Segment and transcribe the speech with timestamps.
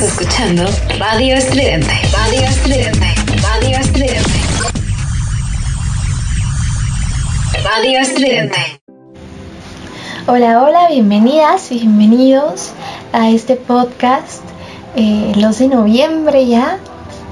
[0.00, 0.64] Escuchando
[0.98, 1.86] Radio Estridente.
[2.12, 3.06] Radio Estridente.
[7.62, 8.78] Radio.
[10.26, 12.72] Hola, hola, bienvenidas bienvenidos
[13.12, 14.42] a este podcast.
[14.96, 16.78] Eh, de noviembre ya,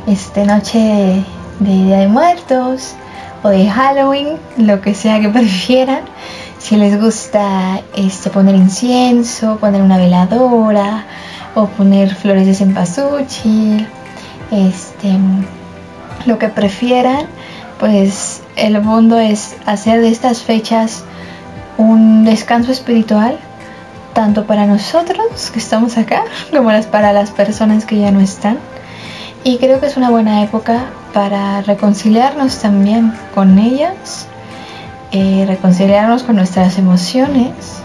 [0.06, 1.24] esta noche de,
[1.58, 2.94] de Día de Muertos
[3.42, 6.02] o de Halloween, lo que sea que prefieran.
[6.60, 11.06] Si les gusta este, poner incienso, poner una veladora
[11.54, 13.86] o poner flores de cempasúchil,
[14.50, 15.18] este,
[16.26, 17.26] lo que prefieran,
[17.78, 21.04] pues el mundo es hacer de estas fechas
[21.78, 23.38] un descanso espiritual,
[24.14, 28.58] tanto para nosotros que estamos acá, como para las personas que ya no están.
[29.44, 34.26] Y creo que es una buena época para reconciliarnos también con ellas,
[35.10, 37.82] eh, reconciliarnos con nuestras emociones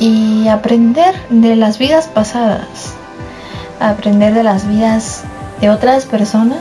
[0.00, 2.94] y aprender de las vidas pasadas,
[3.78, 5.22] aprender de las vidas
[5.60, 6.58] de otras personas,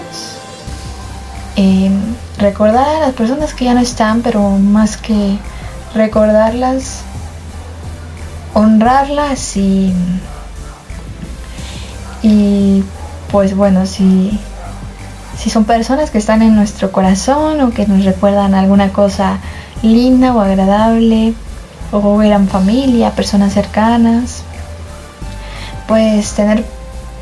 [1.55, 1.89] eh,
[2.37, 5.37] recordar a las personas que ya no están, pero más que
[5.95, 7.01] recordarlas,
[8.53, 9.93] honrarlas y,
[12.21, 12.83] y
[13.31, 14.37] pues bueno, si,
[15.37, 19.37] si son personas que están en nuestro corazón o que nos recuerdan alguna cosa
[19.81, 21.33] linda o agradable,
[21.91, 24.43] o eran familia, personas cercanas,
[25.87, 26.63] pues tener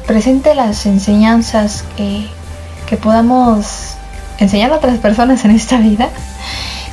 [0.05, 2.27] presente las enseñanzas que,
[2.87, 3.95] que podamos
[4.39, 6.09] enseñar a otras personas en esta vida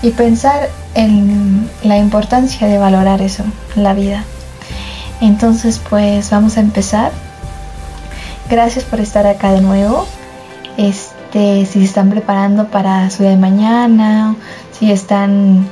[0.02, 4.24] y pensar en la importancia de valorar eso, la vida.
[5.20, 7.12] Entonces pues vamos a empezar
[8.50, 10.06] Gracias por estar acá de nuevo.
[10.76, 14.36] Este, si se están preparando para su día de mañana,
[14.78, 15.66] si están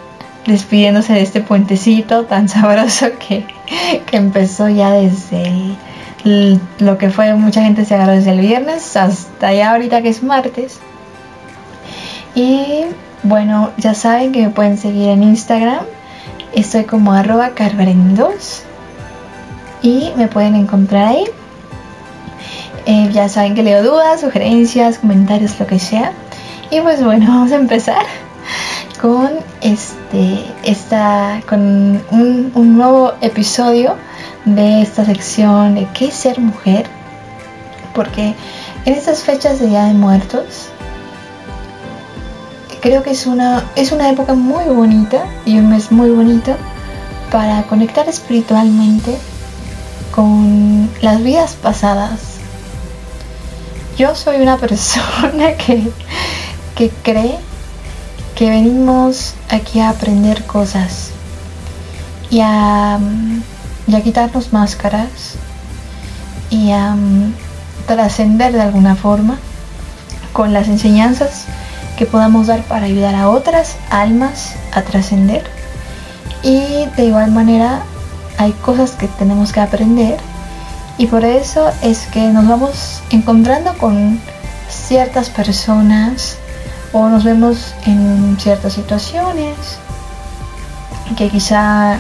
[0.46, 3.44] despidiéndose de este puentecito tan sabroso que,
[4.12, 5.76] empezó ya desde
[6.78, 10.22] lo que fue mucha gente se agarró desde el viernes hasta ya ahorita que es
[10.22, 10.78] martes.
[12.34, 12.84] Y
[13.24, 15.84] bueno, ya saben que me pueden seguir en Instagram.
[16.54, 18.62] Estoy como arroba carbarendos
[19.82, 21.24] y me pueden encontrar ahí.
[22.86, 26.12] Eh, ya saben que leo dudas, sugerencias, comentarios, lo que sea.
[26.70, 28.04] Y pues bueno, vamos a empezar
[29.02, 29.30] con
[29.60, 33.96] este esta con un, un nuevo episodio
[34.44, 36.86] de esta sección de qué ser mujer.
[37.96, 38.34] Porque
[38.86, 40.68] en estas fechas de Día de Muertos
[42.80, 46.56] creo que es una, es una época muy bonita y un mes muy bonito
[47.32, 49.18] para conectar espiritualmente
[50.14, 52.32] con las vidas pasadas
[53.96, 55.90] yo soy una persona que,
[56.76, 57.38] que cree
[58.42, 61.10] que venimos aquí a aprender cosas
[62.28, 62.98] y a,
[64.02, 65.36] quitarnos máscaras
[66.50, 66.96] y a
[67.86, 69.38] trascender de alguna forma
[70.32, 71.44] con las enseñanzas
[71.96, 75.44] que podamos dar para ayudar a otras almas a trascender.
[76.42, 77.84] Y de igual manera
[78.38, 80.18] hay cosas que tenemos que aprender
[80.98, 84.18] y por eso es que nos vamos encontrando con
[84.68, 86.38] ciertas personas
[86.92, 89.56] o nos vemos en ciertas situaciones
[91.16, 91.98] que quizá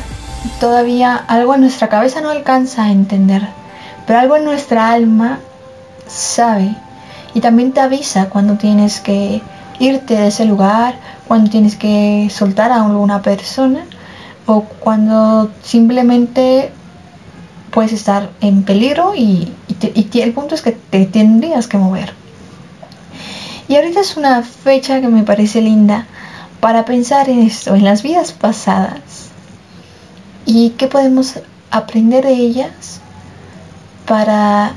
[0.60, 3.46] todavía algo en nuestra cabeza no alcanza a entender,
[4.06, 5.38] pero algo en nuestra alma
[6.06, 6.74] sabe
[7.34, 9.42] y también te avisa cuando tienes que
[9.78, 10.94] irte de ese lugar,
[11.26, 13.84] cuando tienes que soltar a alguna persona
[14.46, 16.70] o cuando simplemente
[17.70, 19.52] puedes estar en peligro y,
[20.14, 22.21] el punto es que te tendrías que mover.
[23.68, 26.06] Y ahorita es una fecha que me parece linda
[26.60, 29.30] para pensar en esto, en las vidas pasadas
[30.46, 31.40] y qué podemos
[31.70, 33.00] aprender de ellas
[34.06, 34.74] para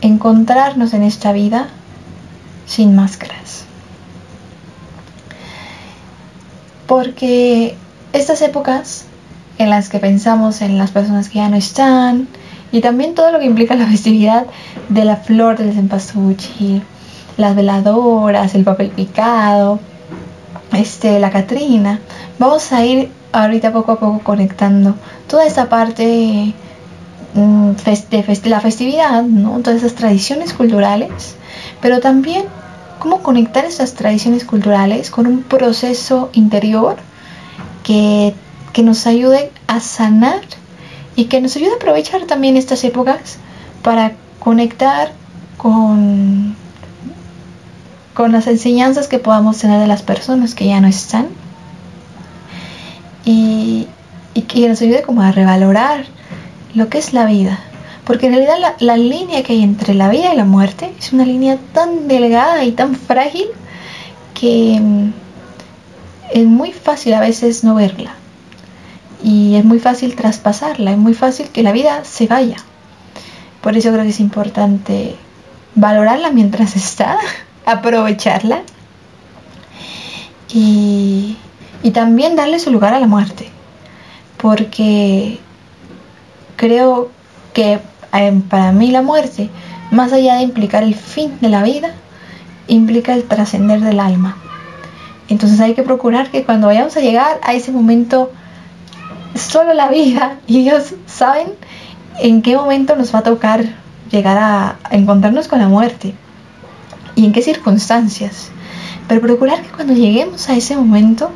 [0.00, 1.68] encontrarnos en esta vida
[2.66, 3.64] sin máscaras.
[6.86, 7.76] Porque
[8.12, 9.04] estas épocas
[9.58, 12.28] en las que pensamos en las personas que ya no están
[12.72, 14.46] y también todo lo que implica la festividad
[14.88, 16.82] de la flor del cempasúchil,
[17.36, 19.78] las veladoras, el papel picado,
[20.72, 22.00] este, la Catrina.
[22.38, 24.94] Vamos a ir ahorita poco a poco conectando
[25.28, 26.54] toda esa parte
[27.34, 27.70] mm,
[28.10, 29.58] de la festividad, ¿no?
[29.60, 31.36] todas esas tradiciones culturales,
[31.80, 32.44] pero también
[32.98, 36.96] cómo conectar esas tradiciones culturales con un proceso interior
[37.84, 38.34] que
[38.76, 40.42] que nos ayude a sanar
[41.14, 43.38] y que nos ayude a aprovechar también estas épocas
[43.82, 45.12] para conectar
[45.56, 46.54] con,
[48.16, 51.26] con las enseñanzas que podamos tener de las personas que ya no están
[53.26, 53.86] y,
[54.32, 56.06] y que nos ayude como a revalorar
[56.74, 57.58] lo que es la vida.
[58.06, 61.26] Porque en realidad la, línea que hay entre la vida y la muerte es una
[61.26, 63.48] línea tan delgada y tan frágil
[64.32, 65.12] que mm,
[66.32, 68.14] es muy fácil a veces no verla.
[69.22, 72.56] Y es muy fácil traspasarla, es muy fácil que la vida se vaya.
[73.60, 75.16] Por eso creo que es importante
[75.74, 77.18] valorarla mientras está,
[77.66, 78.62] aprovecharla
[80.48, 81.36] y,
[81.82, 83.50] y también darle su lugar a la muerte.
[84.38, 85.38] Porque
[86.56, 87.10] creo
[87.52, 87.80] que
[88.12, 89.50] eh, para mí la muerte,
[89.90, 91.90] más allá de implicar el fin de la vida,
[92.68, 94.36] implica el trascender del alma.
[95.28, 98.30] Entonces hay que procurar que cuando vayamos a llegar a ese momento,
[99.34, 101.48] solo la vida y Dios saben
[102.18, 103.64] en qué momento nos va a tocar
[104.10, 106.14] llegar a, encontrarnos con la muerte
[107.16, 108.50] y en qué circunstancias.
[109.08, 111.32] Pero procurar que cuando lleguemos a ese momento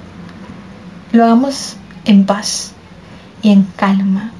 [1.11, 2.73] lo hagamos en paz
[3.43, 4.31] y en calma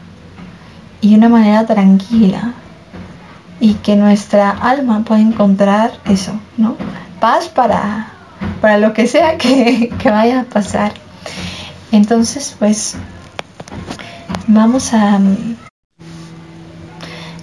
[1.01, 2.53] y de una manera tranquila
[3.59, 6.77] y que nuestra alma pueda encontrar eso, ¿no?
[7.21, 8.09] Paz para,
[8.61, 10.93] para lo que sea que, que vaya a pasar.
[11.93, 12.97] Entonces, pues
[14.47, 15.19] vamos a,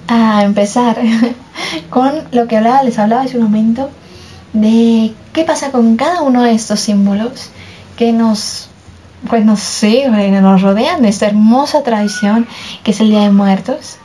[0.08, 0.98] a empezar
[1.90, 3.90] con lo que hablaba, les hablaba hace un momento
[4.54, 7.50] de qué pasa con cada uno de estos símbolos
[7.98, 8.70] que nos
[9.30, 12.48] pues no sé, nos rodean de esta hermosa tradición
[12.84, 13.98] que es el Día de Muertos.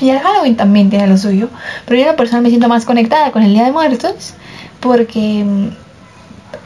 [0.00, 1.50] Y el Halloween también tiene lo suyo,
[1.86, 4.34] pero yo persona me siento más conectada con el Día de Muertos
[4.80, 5.68] porque mm,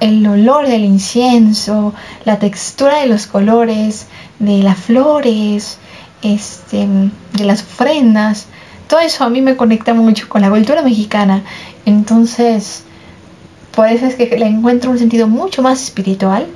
[0.01, 1.95] el olor del incienso,
[2.25, 4.07] la textura de los colores,
[4.39, 5.79] de las flores,
[6.23, 6.89] este,
[7.33, 8.47] de las ofrendas,
[8.89, 11.43] todo eso a mí me conecta mucho con la cultura mexicana.
[11.85, 12.85] Entonces,
[13.75, 16.47] por eso es que le encuentro un sentido mucho más espiritual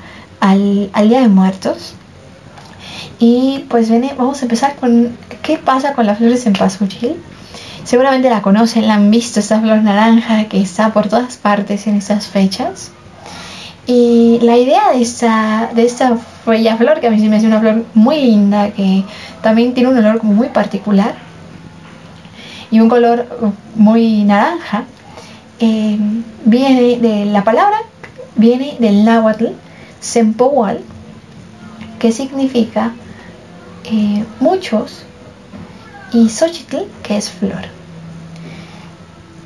[0.40, 1.94] al, Día de Muertos.
[3.19, 7.17] Y pues viene, vamos a empezar con qué pasa con las flores en Pazúchil.
[7.84, 11.96] Seguramente la conocen, la han visto, esta flor naranja que está por todas partes en
[11.96, 12.93] estas fechas.
[13.87, 17.46] Y la idea de esta, de esta bella flor, que a mí sí me hace
[17.46, 19.05] una flor muy linda, que
[19.43, 21.31] también tiene un olor muy particular
[22.72, 23.26] y un color
[23.76, 24.84] muy naranja,
[25.60, 25.98] eh,
[26.46, 27.76] viene de la palabra,
[28.34, 29.48] viene del náhuatl
[30.00, 30.80] Sempowal,
[32.00, 32.92] que significa
[33.84, 35.04] eh, muchos,
[36.12, 37.62] y Xochitl, que es flor.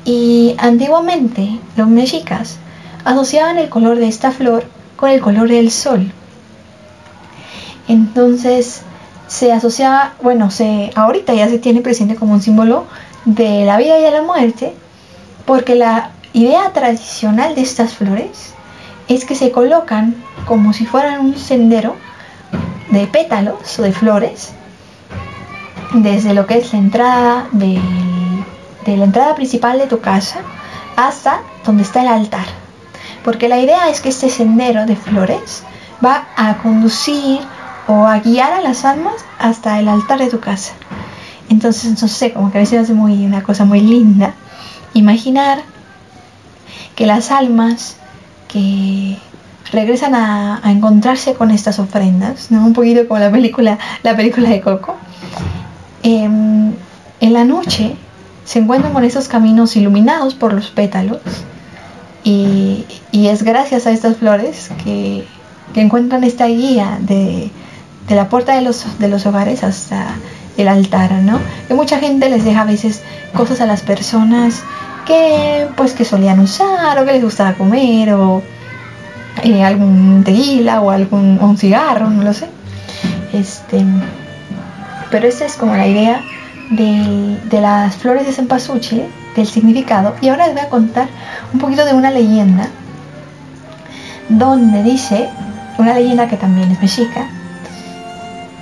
[0.05, 2.57] Y antiguamente los mexicas
[3.03, 4.63] asociaban el color de esta flor
[4.95, 6.11] con el color del sol.
[7.89, 8.83] Entonces
[9.27, 12.85] se asociaba, bueno, se, ahorita ya se tiene presente como un símbolo
[13.27, 14.73] de la vida y de la muerte,
[15.45, 18.53] porque la idea tradicional de estas flores
[19.09, 20.15] es que se colocan
[20.45, 21.95] como si fueran un sendero
[22.89, 24.53] de pétalos o de flores
[25.93, 27.81] desde lo que es la entrada de
[28.85, 30.39] la entrada principal de tu casa
[30.95, 32.45] hasta donde está el altar.
[33.25, 35.63] Porque la idea es que este sendero de flores
[36.03, 37.41] va a conducir
[37.87, 40.73] o a guiar a las almas hasta el altar de tu casa.
[41.49, 44.33] Entonces, no sé, como que a veces hace muy, una cosa muy linda.
[44.93, 45.61] Imaginar
[46.95, 47.95] que las almas
[48.47, 49.17] que
[49.71, 54.95] regresan a, encontrarse con estas ofrendas, un poquito como la película, la película de Coco.
[56.03, 56.73] Em,
[57.19, 57.95] en la noche
[58.45, 61.19] se encuentran con esos caminos iluminados por los pétalos
[62.23, 65.25] y, es gracias a estas flores que,
[65.75, 67.51] encuentran esta guía de,
[68.09, 70.15] la puerta de los hogares hasta
[70.57, 71.39] el altar, ¿no?
[71.67, 73.01] Que mucha gente les deja a veces
[73.33, 74.63] cosas a las personas
[75.05, 78.41] que pues que solían usar o que les gustaba comer o
[79.43, 82.47] eh, algún tequila o algún un cigarro, no lo sé.
[83.33, 83.85] Este,
[85.11, 86.21] pero esa es como la idea
[86.71, 89.03] de, las flores de cempasúchil,
[89.35, 90.15] del significado.
[90.21, 91.07] Y ahora les voy a contar
[91.53, 92.67] un poquito de una leyenda
[94.29, 95.29] donde dice,
[95.77, 97.27] una leyenda que también es mexica,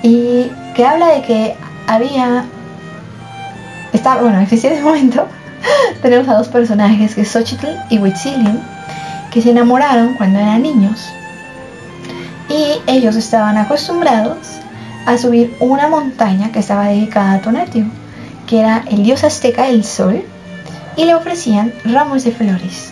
[0.04, 1.56] y que habla de que
[1.88, 2.46] había,
[3.94, 5.28] estaba, bueno, existía en ese momento
[6.02, 8.62] tenemos a dos personajes, que es Xochitl y Huitzilin,
[9.32, 11.10] que se enamoraron cuando eran niños.
[12.50, 14.38] Y ellos estaban acostumbrados
[15.06, 17.86] a subir una montaña que estaba dedicada a Tonatio,
[18.48, 20.24] que era el dios azteca del sol,
[20.96, 22.92] y le ofrecían ramos de flores.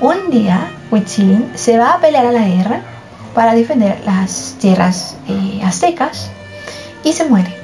[0.00, 2.80] Un día, Huitzilin se va a pelear a la guerra
[3.34, 6.30] para defender las tierras eh, aztecas
[7.06, 7.54] y se muere.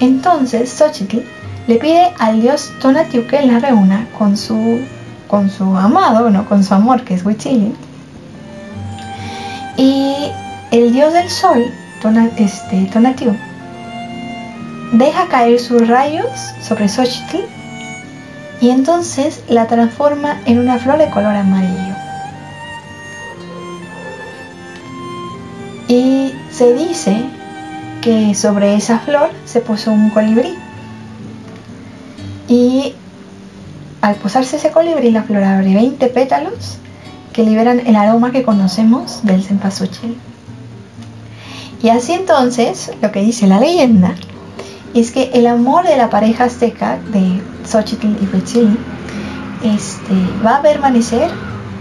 [0.00, 1.22] Entonces Xochitl
[1.66, 4.80] le pide al dios Tonatiuh que la reúna con su,
[5.26, 7.74] con su amado, no, con su amor que es Huitzilin.
[9.78, 10.30] Y
[10.70, 11.64] el dios del sol,
[12.36, 13.34] este, Tonatiuh,
[14.92, 16.28] deja caer sus rayos
[16.62, 17.38] sobre Xochitl
[18.60, 21.94] y entonces la transforma en una flor de color amarillo.
[25.88, 27.24] Y se dice
[28.06, 30.54] que sobre esa flor se posó un colibrí.
[32.46, 32.94] Y
[34.00, 36.78] al posarse ese colibrí, la flor abre 20 pétalos
[37.32, 40.16] que liberan el aroma que conocemos del cempasúchil.
[41.82, 44.14] Y así entonces, lo que dice la leyenda
[44.94, 48.78] es que el amor de la pareja azteca de Xochitl y Huitzil
[49.64, 50.14] este,
[50.46, 51.28] va a permanecer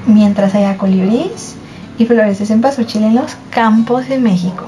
[0.08, 1.54] mientras haya colibríes
[2.00, 4.66] y flores de cempasúchil en los campos de México.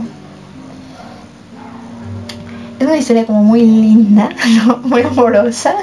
[2.80, 4.30] Es una historia como muy linda,
[4.84, 5.76] muy amorosa.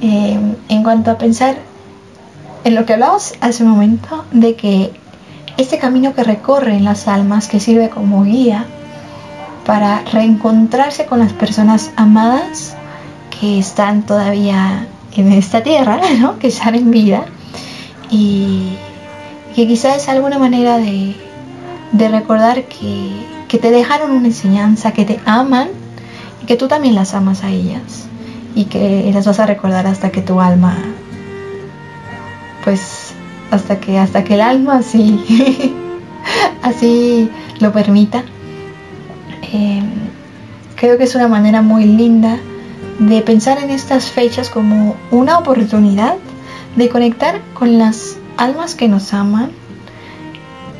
[0.00, 1.56] Eh, en cuanto a pensar
[2.64, 4.92] en lo que hablamos hace un momento, de que
[5.56, 8.64] este camino que recorren las almas, que sirve como guía
[9.66, 12.74] para reencontrarse con las personas amadas
[13.38, 16.38] que están todavía en esta tierra, ¿no?
[16.38, 17.24] que están en vida,
[18.10, 18.76] y
[19.54, 21.14] que quizás es alguna manera de,
[21.92, 23.10] de recordar que,
[23.48, 25.68] que te dejaron una enseñanza, que te aman
[26.42, 28.06] y que tú también las amas a ellas
[28.54, 30.76] y que las vas a recordar hasta que tu alma
[32.62, 33.12] pues
[33.50, 35.72] hasta que hasta que el alma así
[36.62, 38.22] así lo permita.
[39.50, 39.88] Em,
[40.76, 42.36] creo que es una manera muy linda
[42.98, 46.16] de pensar en estas fechas como una oportunidad
[46.76, 49.50] de conectar con las almas que nos aman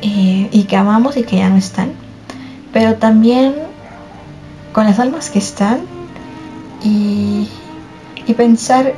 [0.01, 2.08] eh, y que amamos y que ya no están
[2.73, 3.55] pero también
[4.73, 5.79] con las almas que están
[6.83, 7.47] y,
[8.37, 8.93] pensar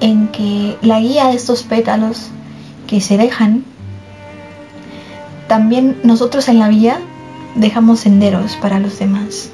[0.00, 2.28] en que la guía de estos pétalos
[2.86, 3.64] que se dejan,
[5.46, 6.98] también nosotros en la vida
[7.54, 9.50] dejamos senderos para los demás.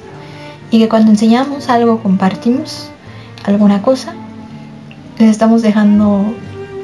[0.71, 2.89] Y que cuando enseñamos algo, compartimos
[3.43, 4.15] alguna cosa,
[5.19, 6.33] les estamos dejando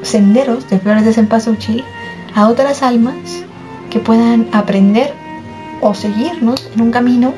[0.02, 1.84] senderos de flores de cempasúchil
[2.34, 3.14] a otras almas
[3.90, 5.23] que puedan aprender
[5.84, 7.34] o seguirnos en un camino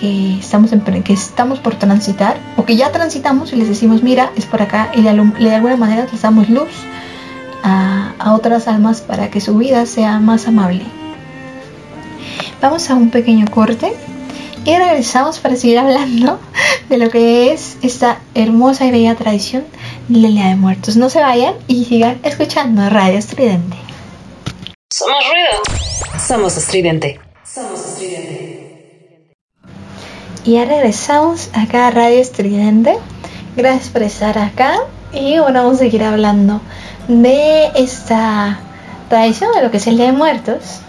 [0.00, 0.70] que estamos,
[1.04, 4.90] que estamos por transitar o que ya transitamos y les decimos, mira, es por acá
[4.94, 6.70] y de, alguna manera les damos luz
[7.62, 10.82] a, a otras almas para que su vida sea más amable.
[12.62, 13.92] Vamos a un pequeño corte
[14.64, 16.40] y regresamos para seguir hablando
[16.88, 19.64] de lo que es esta hermosa y bella tradición
[20.08, 20.96] de la Día de Muertos.
[20.96, 23.76] No se vayan y sigan escuchando Radio Estridente.
[24.90, 26.18] Somos ruido.
[26.18, 27.20] Somos estridente.
[27.54, 29.32] Somos estridente.
[30.44, 32.96] Y ya regresamos acá a Radio Estridente.
[33.56, 34.74] Gracias por estar acá.
[35.12, 36.60] Y bueno, vamos a seguir hablando
[37.06, 38.58] de esta
[39.08, 40.80] tradición de lo que es el Día de Muertos.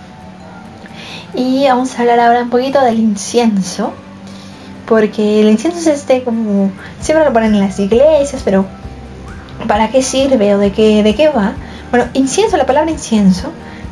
[1.36, 3.93] Y vamos a hablar ahora un poquito del incienso.
[4.88, 6.72] Porque el incienso es este como...
[7.00, 8.65] Siempre lo ponen en las iglesias, pero
[9.67, 11.53] ¿para qué sirve o de qué, de qué va?
[11.91, 13.51] Bueno, incienso, la palabra incienso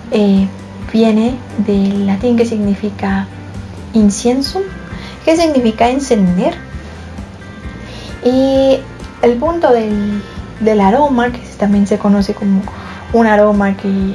[0.10, 0.48] eh,
[0.94, 1.36] viene
[1.66, 3.28] del latín que significa
[3.94, 4.62] incienso
[5.26, 6.54] ¿Qué significa encender?
[8.26, 8.80] Y
[9.22, 12.62] el punto del, aroma, que también se conoce como
[13.14, 14.14] un aroma que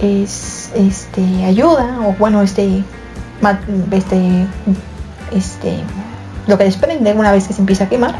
[0.00, 2.82] es este ayuda o bueno este
[3.90, 4.46] este
[5.30, 5.78] este
[6.46, 8.14] lo que desprende una vez que se empieza a quemar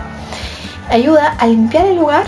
[0.91, 2.27] ayuda a limpiar el lugar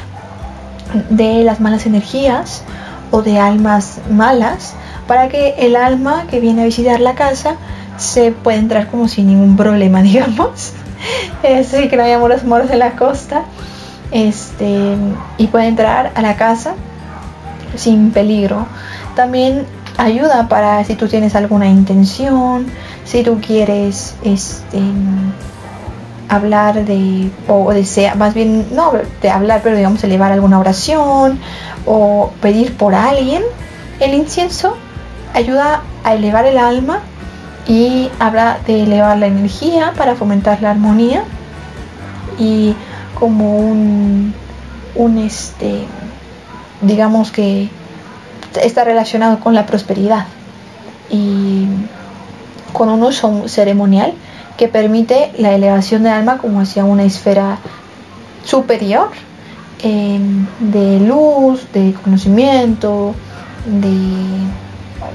[1.11, 2.63] de las malas energías
[3.11, 4.75] o de almas malas
[5.13, 7.57] para que el alma que viene a visitar la casa
[7.99, 10.73] se puede entrar como sin ningún problema, digamos.
[11.43, 13.43] Así que no hay moros moros en la costa.
[14.11, 14.97] Este,
[15.37, 16.77] y puede entrar a la casa
[17.77, 18.67] sin peligro.
[19.15, 19.67] También
[19.99, 22.65] ayuda para si tú tienes alguna intención,
[23.05, 24.81] si tú quieres este,
[26.31, 31.39] hablar de, o desea, más bien, no de hablar, pero digamos elevar alguna oración
[31.85, 33.43] o pedir por alguien,
[34.01, 34.75] el incienso
[35.35, 37.01] ayuda a elevar el alma
[37.67, 41.25] y habla de elevar la energía para fomentar la armonía
[42.39, 42.75] y
[43.19, 44.35] como un,
[44.95, 45.87] un este
[46.81, 47.69] digamos que
[48.61, 50.27] está relacionado con la prosperidad
[51.11, 51.67] y
[52.73, 54.15] con un uso ceremonial
[54.57, 57.59] que permite la elevación del alma como hacia una esfera
[58.45, 59.11] superior
[59.83, 63.15] em, de luz, de conocimiento,
[63.67, 64.62] de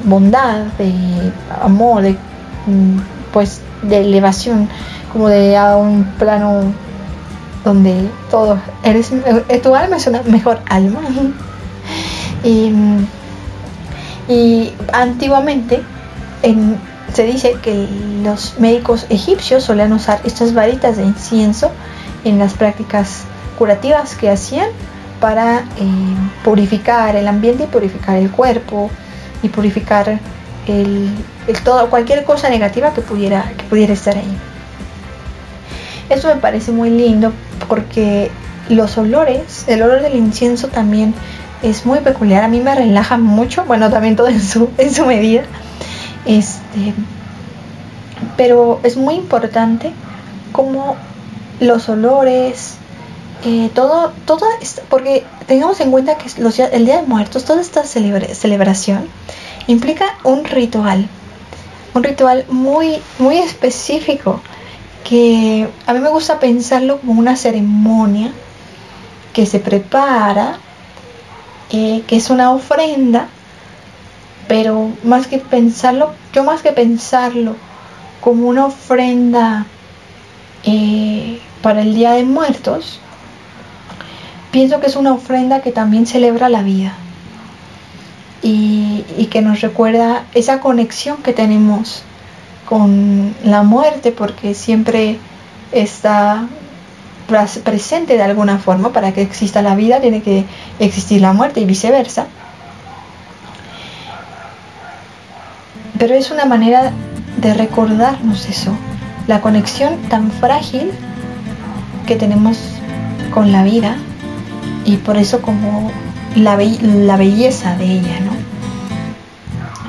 [0.04, 2.18] bondad, de amor, de
[2.68, 3.00] Mm,
[3.32, 4.68] pues de elevación,
[5.14, 6.74] como de a un plano
[7.64, 11.00] donde todo, eres, eh, tu alma es una mejor alma.
[12.44, 12.74] y,
[14.28, 15.82] y antiguamente,
[16.44, 16.78] en,
[17.14, 17.88] se dice que
[18.22, 21.72] los médicos egipcios solían usar estas varitas de incienso
[22.26, 23.22] en las prácticas
[23.58, 24.68] curativas que hacían
[25.22, 28.92] para eh, purificar el ambiente y purificar el cuerpo
[29.44, 30.20] y purificar
[30.68, 31.10] el,
[31.64, 34.38] todo, cualquier cosa negativa que pudiera, que pudiera estar ahí.
[36.10, 37.34] Eso me parece muy lindo
[37.68, 38.32] porque
[38.70, 41.14] los olores, el olor del incienso también
[41.64, 45.06] es muy peculiar, a mí me relaja mucho, bueno, también todo en su, en su
[45.06, 45.44] medida.
[46.26, 46.94] Este,
[48.36, 49.92] pero es muy importante
[50.52, 50.96] como
[51.60, 52.76] los olores,
[53.74, 54.46] todo, todo,
[54.90, 56.28] porque tengamos en cuenta que
[56.72, 59.08] el Día de Muertos, toda esta celebración
[59.68, 61.08] implica un ritual,
[61.94, 64.42] un ritual muy, muy específico
[65.08, 68.32] que a mí me gusta pensarlo como una ceremonia
[69.34, 70.58] que se prepara,
[71.70, 73.28] eh, que es una ofrenda,
[74.48, 77.56] pero más que pensarlo, yo más que pensarlo
[78.20, 79.66] como una ofrenda
[80.64, 83.00] eh, para el Día de Muertos,
[84.52, 86.94] pienso que es una ofrenda que también celebra la vida
[88.42, 92.04] y, que nos recuerda esa conexión que tenemos
[92.66, 95.20] con la muerte porque siempre
[95.72, 96.48] está
[97.64, 98.94] presente de alguna forma.
[98.94, 100.46] Para que exista la vida tiene que
[100.80, 102.28] existir la muerte y viceversa.
[106.00, 106.94] Pero es una manera
[107.38, 108.72] de recordarnos eso
[109.28, 110.92] la conexión tan frágil
[112.08, 112.58] que tenemos
[113.34, 113.98] con la vida
[114.88, 115.92] y por eso como
[116.36, 118.32] la, la belleza de ella no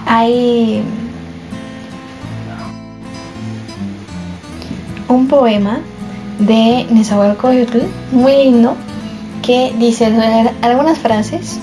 [0.05, 0.83] hay
[5.09, 5.81] un poema
[6.39, 7.79] de Nezahualcóyotl
[8.13, 8.77] muy lindo
[9.43, 10.13] que dice
[10.61, 11.59] algunas frases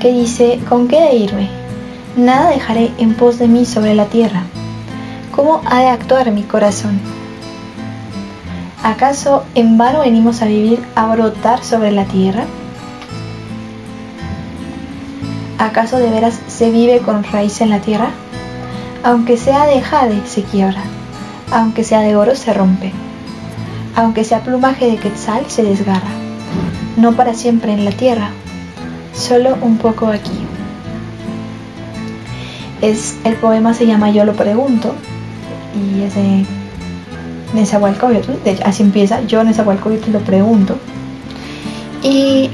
[0.00, 1.60] que dice con qué de irme
[2.16, 4.42] nada dejaré en pos de mí sobre la tierra.
[5.32, 6.98] Cómo ha de actuar mi corazón
[8.82, 12.44] acaso en vano venimos a vivir a brotar sobre la tierra
[15.58, 18.10] acaso de veras se vive con raíz en la tierra
[19.02, 20.82] aunque sea de jade se quiebra
[21.52, 22.92] aunque sea de oro se rompe,
[23.96, 26.10] aunque sea plumaje de quetzal se desgarra,
[26.96, 28.30] no para siempre en la tierra,
[29.14, 30.30] solo un poco aquí.
[32.80, 34.94] Es, el poema se llama Yo lo pregunto
[35.74, 36.46] y es de
[37.54, 38.32] Nezahualcóyotl,
[38.64, 40.76] así empieza, yo Nezahualcóyotl lo pregunto.
[42.02, 42.50] Y,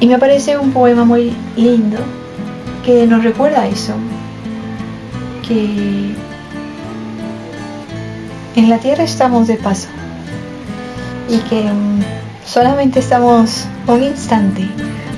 [0.00, 1.98] y me parece un poema muy lindo
[2.84, 3.94] que nos recuerda eso,
[5.46, 6.14] que
[8.56, 9.88] en la tierra estamos de paso
[11.28, 12.00] y que mm,
[12.44, 14.68] solamente estamos un instante,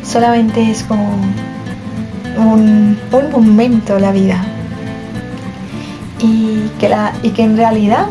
[0.03, 1.17] solamente es como
[2.37, 2.99] un,
[3.33, 4.45] momento la vida
[6.21, 8.07] y que, la, y que en realidad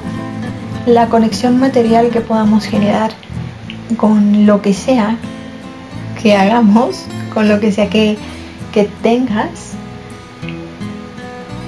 [0.86, 3.12] la conexión material que podamos generar
[3.98, 5.18] con lo que sea
[6.22, 8.18] que hagamos, con lo que sea que,
[8.72, 9.74] que tengas,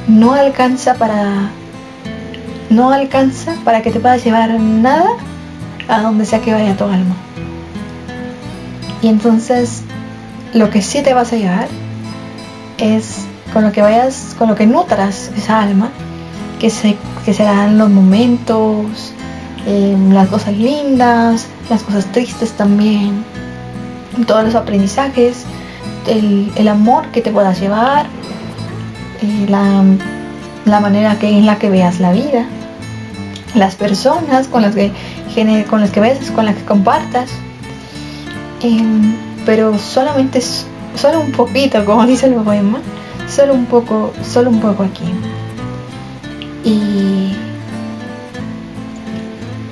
[0.07, 1.49] no alcanza para
[2.69, 5.09] no alcanza para que te puedas llevar nada
[5.87, 7.15] a donde sea que vaya tu alma.
[9.01, 9.83] Y entonces
[10.53, 11.67] lo que sí te vas a llevar
[12.77, 15.89] es con lo que vayas, con lo que nutras esa alma,
[16.59, 19.13] que, se, que serán los momentos,
[19.65, 23.25] em, las cosas lindas, las cosas tristes también,
[24.27, 25.43] todos los aprendizajes,
[26.07, 28.05] el, amor que te puedas llevar,
[29.21, 29.83] eh, la
[30.65, 32.45] la manera que, en la que veas la vida,
[33.53, 34.91] las personas con las que,
[35.69, 37.29] con las que ves, con las que compartas.
[38.61, 40.41] Em, pero solamente
[40.95, 42.79] solo un poquito, como dice el poema,
[43.29, 45.05] solo un poco, solo un poco aquí.
[46.65, 47.33] Y,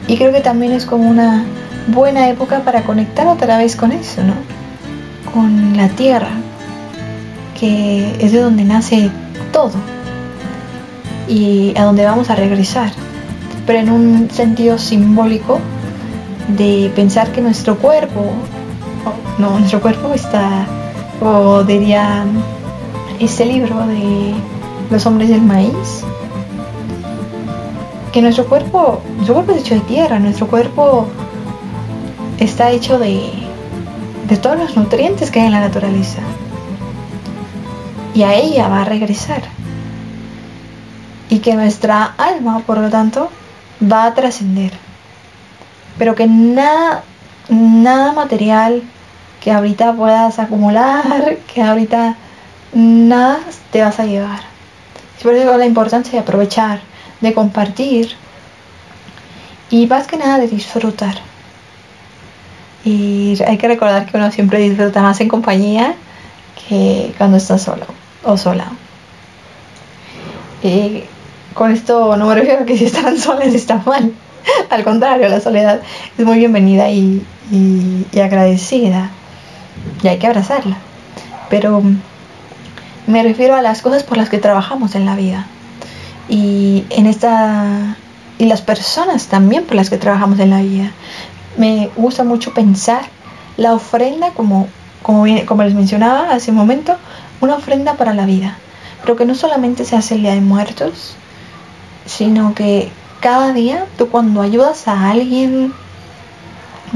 [0.08, 1.44] y creo que también es como una
[1.88, 4.36] buena época para conectar otra vez con eso, ¿no?
[5.34, 6.30] Con la tierra,
[7.60, 9.10] que es de donde nace
[9.52, 9.74] todo
[11.28, 12.92] y a donde vamos a regresar,
[13.66, 15.60] pero en un sentido simbólico
[16.50, 18.34] de pensar que nuestro cuerpo,
[19.38, 20.66] no, nuestro cuerpo está,
[21.22, 22.26] o diría
[23.20, 24.34] este libro de
[24.92, 26.04] los hombres del maíz,
[28.14, 31.08] que nuestro cuerpo, nuestro cuerpo es hecho de tierra, nuestro cuerpo
[32.40, 33.32] está hecho de,
[34.30, 36.22] de todos los nutrientes que hay en la naturaleza.
[38.14, 39.42] Y a ella va a regresar
[41.28, 43.32] y que nuestra alma, por lo tanto,
[43.82, 44.72] va a trascender.
[45.98, 47.04] Pero que nada,
[47.50, 48.84] nada material
[49.42, 52.16] que ahorita puedas acumular, que ahorita
[52.74, 53.40] nada
[53.72, 54.42] te vas a llevar.
[55.24, 56.82] Por eso la importancia de aprovechar,
[57.24, 58.16] de compartir
[59.70, 61.16] y más que nada de disfrutar.
[62.86, 65.96] Y hay que recordar que uno siempre disfruta más en compañía
[66.68, 67.86] que cuando está solo
[68.24, 68.74] o sola.
[70.62, 71.06] Y
[71.54, 74.12] con esto no me refiero a que si están solas está mal.
[74.70, 75.82] Al contrario, la soledad
[76.18, 79.12] es muy bienvenida y, y agradecida.
[80.04, 80.78] Y hay que abrazarla.
[81.50, 81.82] Pero
[83.08, 85.48] me refiero a las cosas por las que trabajamos en la vida.
[86.30, 87.98] Y en esta
[88.38, 90.92] y las personas también por las que trabajamos en la vida.
[91.58, 93.04] Me gusta mucho pensar
[93.58, 94.68] la ofrenda como
[95.04, 96.96] como, como les mencionaba hace un momento,
[97.42, 98.58] una ofrenda para la vida.
[99.02, 101.16] Pero que no solamente se hace el día de muertos,
[102.06, 105.74] sino que cada día tú cuando ayudas a alguien,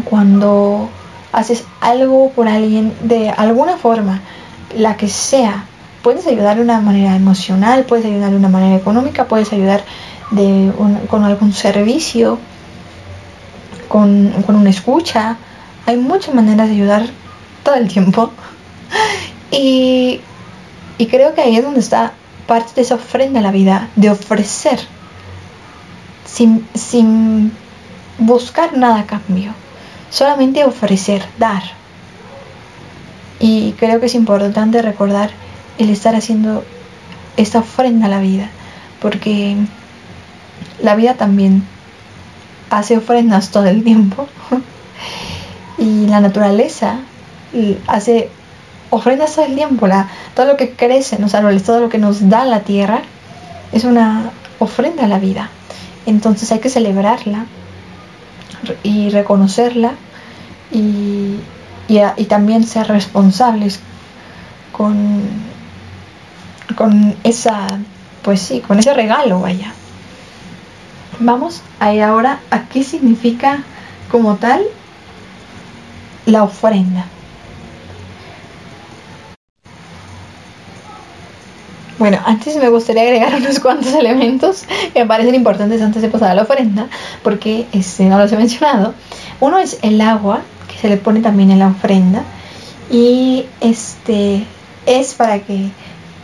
[0.06, 0.90] cuando
[1.34, 4.22] haces algo por alguien de alguna forma,
[4.76, 5.66] la que sea,
[6.08, 9.84] puedes ayudar de una manera emocional, puedes ayudar de una manera económica, puedes ayudar
[10.32, 10.72] de
[11.10, 12.40] con algún servicio,
[13.90, 15.36] con, con una escucha.
[15.86, 17.04] Hay muchas maneras de ayudar
[17.62, 18.32] todo el tiempo.
[19.52, 20.22] Y,
[20.98, 22.14] y creo que ahí es donde está
[22.48, 24.80] parte de esa ofrenda a la vida, de ofrecer
[26.26, 27.52] sin, sin
[28.18, 29.52] buscar nada a cambio,
[30.10, 31.64] solamente ofrecer, dar.
[33.42, 35.32] Y creo que es importante recordar
[35.78, 36.64] el estar haciendo
[37.38, 38.50] esta ofrenda a la vida,
[39.02, 39.56] porque
[40.82, 41.64] la vida también
[42.70, 44.28] hace ofrendas todo el tiempo
[45.78, 47.00] y la naturaleza
[47.88, 48.30] hace
[48.90, 51.98] ofrendas todo el tiempo, la, todo lo que crece en los árboles, todo lo que
[51.98, 53.02] nos da la tierra,
[53.72, 55.50] es una ofrenda a la vida.
[56.06, 57.46] Entonces hay que celebrarla
[58.84, 59.92] y reconocerla
[60.72, 61.36] y,
[61.88, 63.80] y, también ser responsables
[64.72, 65.22] con,
[66.76, 67.68] con esa,
[68.24, 69.74] pues sí, con ese regalo, vaya.
[71.20, 73.64] Vamos a ir ahora a qué significa
[74.12, 74.62] como tal
[76.26, 77.06] la ofrenda.
[82.00, 86.32] Bueno, antes me gustaría agregar unos cuantos elementos que me parecen importantes antes de pasar
[86.32, 86.88] a la ofrenda,
[87.24, 88.94] porque este, no los he mencionado.
[89.40, 92.24] Uno es el agua, que se le pone también en la ofrenda,
[92.92, 94.46] y este
[94.86, 95.72] es para que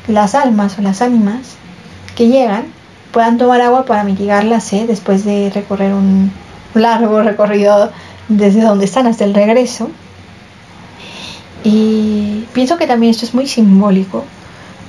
[0.08, 1.56] las almas o las ánimas
[2.16, 2.66] que llegan
[3.12, 6.32] puedan tomar agua para mitigar la sed después de recorrer un
[6.74, 7.92] largo recorrido
[8.28, 9.90] desde donde están hasta el regreso.
[11.64, 14.26] Y pienso que también esto es muy simbólico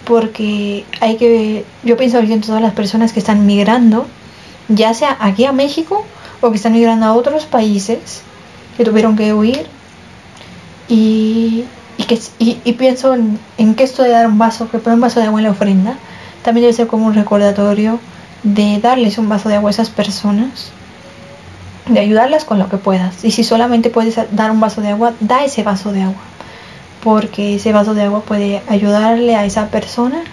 [0.05, 4.07] porque hay que, yo pienso en todas las personas que están migrando,
[4.68, 6.05] ya sea aquí a México
[6.40, 8.22] o que están migrando a otros países
[8.77, 9.66] que tuvieron que huir
[10.88, 11.64] y,
[12.02, 15.40] que, y, pienso en, que esto de dar un vaso, que un vaso de agua
[15.40, 15.94] en la ofrenda,
[16.42, 18.00] también debe ser como un recordatorio
[18.42, 20.72] de darles un vaso de agua a esas personas,
[21.87, 23.24] de ayudarlas con lo que puedas.
[23.24, 26.22] Y si solamente puedes dar un vaso de agua, da ese vaso de agua
[27.04, 30.24] porque ese vaso de agua puede ayudarle a esa persona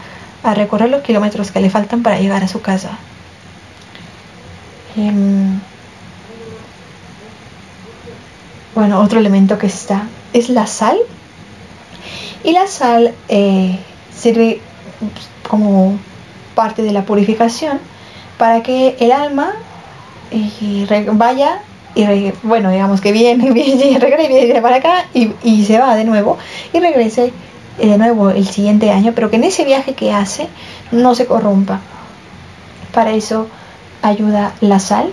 [0.41, 2.97] a recorrer los kilómetros que le faltan para llegar a su casa.
[4.95, 5.59] Em,
[8.73, 10.97] bueno, otro elemento que está es la sal.
[12.43, 13.79] Y la sal eh,
[14.13, 14.61] sirve
[15.47, 15.97] como
[16.55, 17.79] parte de la purificación
[18.37, 19.53] para que el alma
[20.31, 21.59] eh, vaya
[21.93, 26.05] y bueno, digamos que viene, viene, regresa, viene para acá y, y, se va de
[26.05, 26.37] nuevo
[26.71, 27.33] y regrese
[27.79, 30.47] eh, de nuevo el siguiente año, pero que en ese viaje que hace
[30.91, 31.79] no se corrompa.
[32.93, 33.47] Para eso
[34.01, 35.11] ayuda la sal.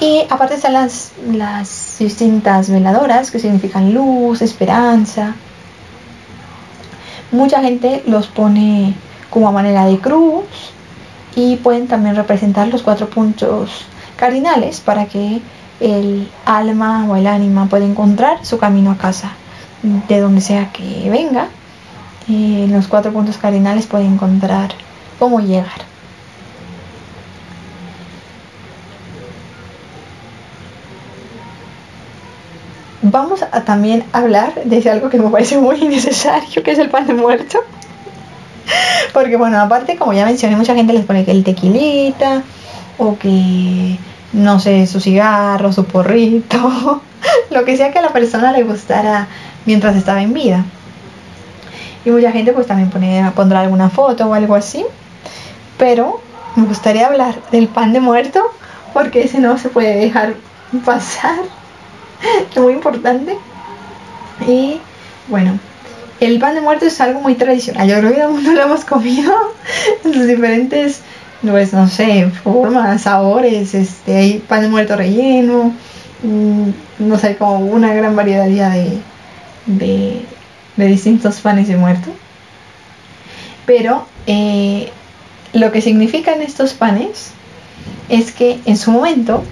[0.00, 5.34] Y aparte están las, las distintas veladoras que significan luz, esperanza.
[7.30, 8.94] Mucha gente los pone
[9.30, 10.44] como a manera de cruz
[11.36, 13.84] y pueden también representar los cuatro puntos
[14.16, 15.40] cardinales para que
[15.80, 19.32] el alma o el ánima puede encontrar su camino a casa,
[19.82, 21.48] de donde sea que venga.
[22.28, 24.70] en los cuatro puntos cardinales puede encontrar
[25.18, 25.97] cómo llegar.
[33.02, 37.06] Vamos a también hablar de algo que me parece muy necesario, que es el pan
[37.06, 37.60] de muerto.
[39.12, 42.42] Porque bueno, aparte, como ya mencioné, mucha gente les pone que el tequilita
[42.98, 43.98] o que
[44.32, 47.00] no sé, su cigarro, su porrito,
[47.50, 49.26] lo que sea que a la persona le gustara
[49.64, 50.64] mientras estaba en vida.
[52.04, 52.90] Y mucha gente pues también
[53.34, 54.84] pondrá alguna foto o algo así.
[55.78, 56.20] Pero
[56.56, 58.42] me gustaría hablar del pan de muerto
[58.92, 60.34] porque ese no se puede dejar
[60.84, 61.38] pasar.
[62.56, 63.36] muy importante.
[64.46, 64.80] Y
[65.28, 65.58] bueno,
[66.20, 67.88] el pan de muerto es algo muy tradicional.
[67.88, 69.32] Yo creo que todo el mundo lo hemos comido
[70.04, 71.00] en sus diferentes,
[71.42, 73.74] pues no sé, formas, sabores.
[73.74, 75.72] Este, hay pan de muerto relleno,
[76.22, 76.68] mm,
[77.00, 78.98] no sé, como una gran variedad de,
[79.66, 80.22] de,
[80.76, 82.10] de distintos panes de muerto.
[83.66, 84.90] Pero eh,
[85.52, 87.30] lo que significan estos panes
[88.08, 89.44] es que en su momento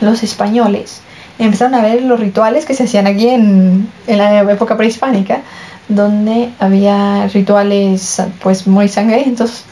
[0.00, 1.00] los españoles
[1.38, 5.40] empezaron a ver los rituales que se hacían aquí en, la época prehispánica,
[5.88, 9.64] donde había rituales pues muy sangrientos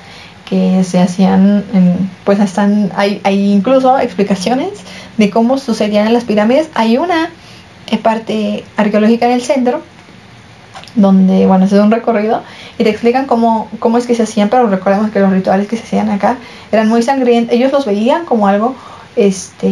[0.49, 1.65] que se hacían,
[2.25, 4.71] pues están, hay, hay incluso explicaciones
[5.17, 6.69] de cómo sucedían en las pirámides.
[6.75, 7.31] Hay una
[7.87, 9.83] eh, parte arqueológica en el centro,
[10.95, 12.43] donde, bueno, se da un recorrido
[12.79, 15.77] y te explican cómo, cómo es que se hacían, pero recordemos que los rituales que
[15.77, 16.37] se hacían acá
[16.71, 18.75] eran muy sangrientos, ellos los veían como algo,
[19.17, 19.69] este,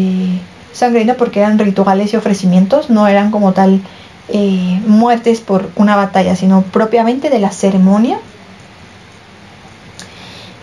[0.73, 3.81] sangriento porque eran rituales y ofrecimientos, no eran como tal
[4.29, 8.19] eh, muertes por una batalla, sino propiamente de la ceremonia.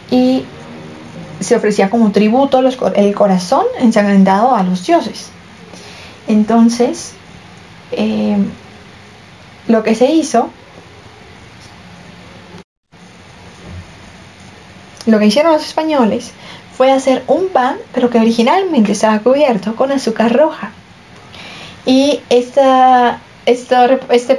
[0.10, 0.46] Y
[1.39, 2.60] se ofrecía como tributo
[2.96, 5.30] el corazón ensangrentado a los dioses.
[6.28, 7.13] Entonces,
[7.91, 8.38] eh,
[9.67, 10.50] lo que se hizo,
[15.06, 16.32] lo que hicieron los españoles
[16.78, 20.72] fue hacer un pan, pero que originalmente estaba cubierto con azúcar roja.
[21.88, 22.76] Y este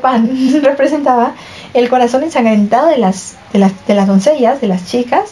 [0.01, 0.31] pan
[0.63, 1.35] representaba
[1.75, 3.37] el corazón ensangrentado de las,
[4.07, 5.31] doncellas, de las chicas,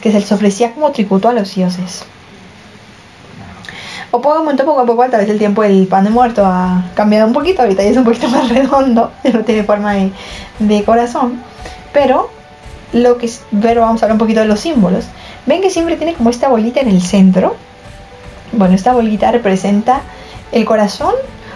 [0.00, 2.04] que se les ofrecía como tributo a los dioses.
[4.12, 6.84] O poco a poco, a poco, a través del tiempo, el pan de muerto ha
[6.94, 7.62] cambiado un poquito.
[7.62, 10.10] Ahorita ya es un poquito más redondo, no tiene forma de,
[10.58, 11.42] de corazón.
[11.92, 12.30] Pero,
[12.94, 15.04] lo que, pero vamos a hablar un poquito de los símbolos.
[15.46, 17.56] Ven que siempre tiene como esta bolita en el centro.
[18.52, 20.02] Bueno, esta bolita representa
[20.52, 21.14] el corazón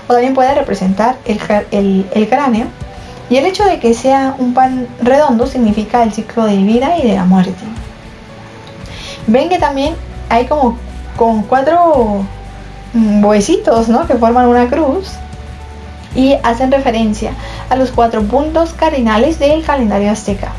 [0.08, 2.66] o también puede representar el, cráneo.
[3.28, 7.06] Y el hecho de que sea un pan redondo significa el ciclo de vida y
[7.06, 7.64] de la muerte.
[9.26, 9.94] Ven que también
[10.28, 10.78] hay como
[11.16, 12.24] con cuatro
[12.92, 14.06] mm, huesitos ¿no?
[14.06, 15.10] que forman una cruz
[16.14, 17.32] y hacen referencia
[17.68, 20.52] a los cuatro puntos cardinales del calendario azteca.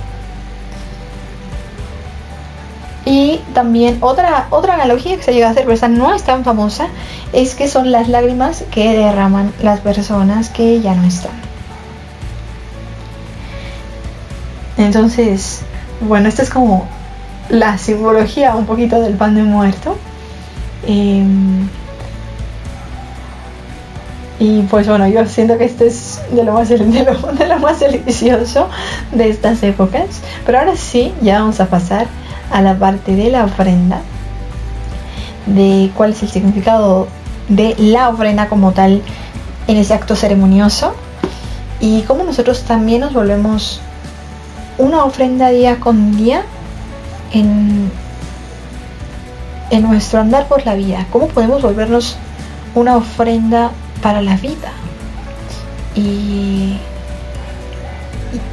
[3.09, 6.43] Y también otra, otra analogía que se llega a hacer, pero esta no es tan
[6.43, 6.89] famosa,
[7.31, 11.31] es que son las lágrimas que derraman las personas que ya no están.
[14.77, 15.61] Entonces,
[16.01, 16.85] bueno, esta es como
[17.47, 19.97] la simbología un poquito del pan de muerto.
[20.85, 21.69] Em,
[24.37, 27.59] y pues bueno, yo siento que este es de lo, más, de, lo, de lo
[27.59, 28.67] más delicioso
[29.13, 30.21] de estas épocas.
[30.45, 32.07] Pero ahora sí, ya vamos a pasar
[32.51, 34.01] a la parte de la ofrenda,
[35.45, 37.07] de cuál es el significado
[37.49, 39.01] de la ofrenda como tal
[39.67, 40.93] en ese acto ceremonioso
[41.79, 43.81] y cómo nosotros también nos volvemos
[44.77, 46.43] una ofrenda día con día
[47.33, 47.91] en,
[49.69, 52.17] en nuestro andar por la vida, cómo podemos volvernos
[52.75, 54.71] una ofrenda para la vida
[55.95, 56.77] y,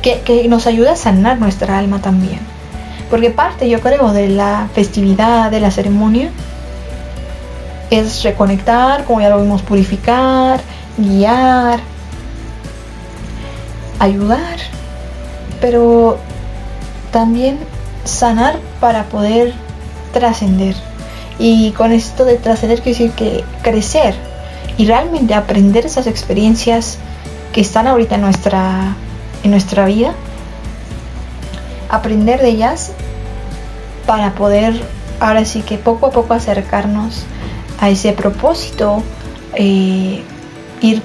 [0.03, 2.41] que, que nos ayuda a sanar nuestra alma también.
[3.11, 6.31] Porque parte, yo creo, de la festividad, de la ceremonia,
[7.91, 10.61] es reconectar, como ya lo vimos, purificar,
[10.97, 11.81] guiar,
[13.99, 14.59] ayudar,
[15.61, 16.19] pero
[17.11, 17.59] también
[18.05, 19.53] sanar para poder
[20.13, 20.75] trascender.
[21.39, 24.15] Y con esto de trascender quiero decir que crecer
[24.77, 26.99] y realmente aprender esas experiencias
[27.53, 28.97] que están ahorita en nuestra,
[29.43, 30.15] en nuestra vida
[31.97, 32.93] aprender de ellas
[34.07, 34.75] para poder
[35.21, 37.25] ahora sí que poco a poco acercarnos
[37.81, 39.03] a ese propósito,
[39.55, 40.23] eh,
[40.81, 41.03] ir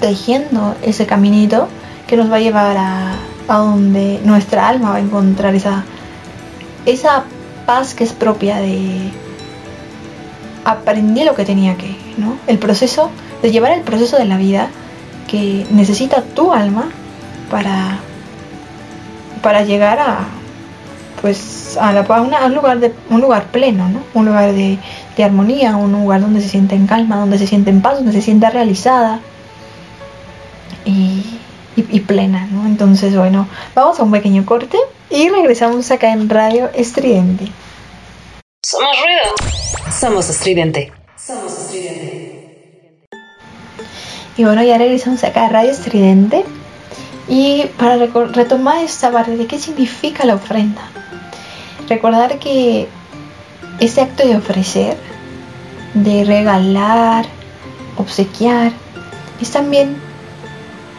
[0.00, 1.68] tejiendo ese caminito
[2.06, 3.16] que nos va a llevar a,
[3.48, 5.84] donde nuestra alma va a encontrar esa,
[6.84, 7.24] esa
[7.64, 9.10] paz que es propia de
[10.64, 12.36] aprender lo que tenía que, ¿no?
[12.46, 14.68] El proceso, de llevar el proceso de la vida
[15.28, 16.90] que necesita tu alma
[17.50, 18.00] para
[19.42, 20.18] para llegar a
[21.20, 24.02] pues a, la, un lugar de un lugar pleno ¿no?
[24.14, 24.78] un lugar de,
[25.22, 28.22] armonía un lugar donde se siente en calma donde se siente en paz donde se
[28.22, 29.18] sienta realizada
[30.84, 31.24] y,
[31.76, 32.66] y, plena ¿no?
[32.66, 34.78] entonces bueno vamos a un pequeño corte
[35.10, 37.46] y regresamos acá en radio estridente.
[38.62, 39.90] Somos ruido.
[39.90, 40.92] Somos estridente.
[41.16, 43.08] Somos estridente.
[44.36, 46.44] Y bueno ya regresamos acá a radio estridente
[47.28, 50.82] y para retomar esta parte de qué significa la ofrenda,
[51.88, 52.88] recordar que
[53.80, 54.96] ese acto de ofrecer,
[55.94, 57.26] de regalar,
[57.96, 58.72] obsequiar,
[59.40, 59.96] es también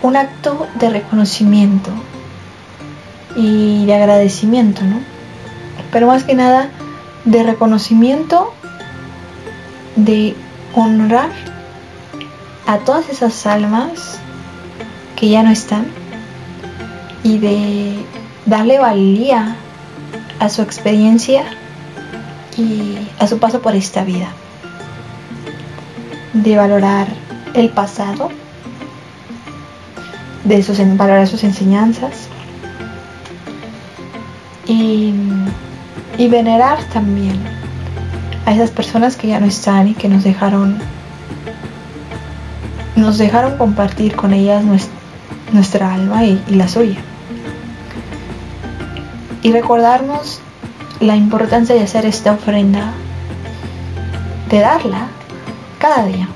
[0.02, 1.90] un acto de reconocimiento
[3.36, 5.00] y de agradecimiento, ¿no?
[5.92, 6.70] Pero más que nada
[7.26, 8.54] de reconocimiento,
[9.96, 10.36] de
[10.76, 11.32] honrar
[12.68, 14.20] a todas esas almas
[15.16, 15.99] que ya no están
[17.24, 18.06] y de
[18.46, 19.56] darle valía
[20.40, 21.44] a su experiencia
[22.58, 24.30] y a su paso por esta vida.
[26.34, 27.08] De valorar
[27.54, 28.30] el pasado,
[30.44, 30.64] de
[30.96, 32.28] valorar sus enseñanzas
[34.68, 35.14] y,
[36.18, 37.38] y venerar también
[38.46, 40.78] a esas personas que ya no están y que nos dejaron
[42.96, 44.64] nos dejaron compartir con ellas
[45.54, 46.98] nuestra, alma y la suya
[49.50, 50.40] y recordarnos
[51.00, 52.92] la importancia de hacer esta ofrenda,
[54.48, 55.08] de darla
[55.80, 56.28] cada día,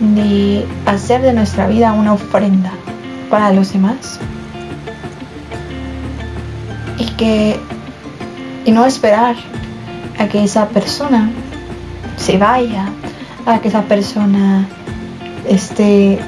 [0.00, 2.72] de hacer de nuestra vida una ofrenda
[3.30, 4.20] para los demás
[6.98, 7.58] y que
[8.66, 9.36] y no esperar
[10.18, 11.30] a que esa persona
[12.18, 12.90] se vaya,
[13.46, 14.68] a que esa persona
[15.48, 16.18] esté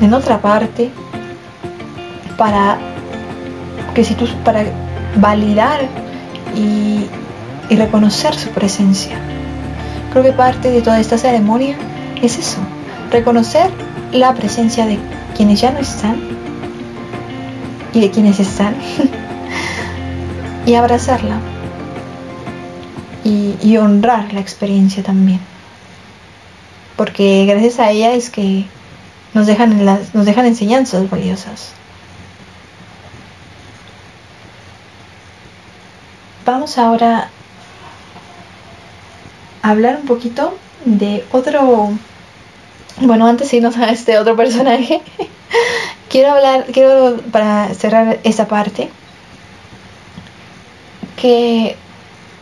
[0.00, 0.92] en otra parte
[2.36, 2.91] para
[3.94, 4.64] que si tú para
[5.16, 5.80] validar
[6.56, 7.06] y,
[7.68, 9.16] y reconocer su presencia.
[10.12, 11.76] Creo que parte de toda esta ceremonia
[12.20, 12.58] es eso,
[13.10, 13.70] reconocer
[14.12, 14.98] la presencia de
[15.36, 16.20] quienes ya no están
[17.94, 18.74] y de quienes están
[20.66, 21.36] y abrazarla
[23.24, 25.40] y, y, honrar la experiencia también
[26.96, 28.64] porque gracias a ella es que
[29.34, 31.72] nos dejan, las, nos dejan enseñanzas valiosas
[36.44, 37.28] Vamos ahora
[39.62, 41.90] a hablar un poquito de otro.
[43.00, 45.00] Bueno, antes de irnos a este otro personaje,
[46.08, 48.90] quiero hablar, quiero para cerrar esta parte,
[51.16, 51.76] que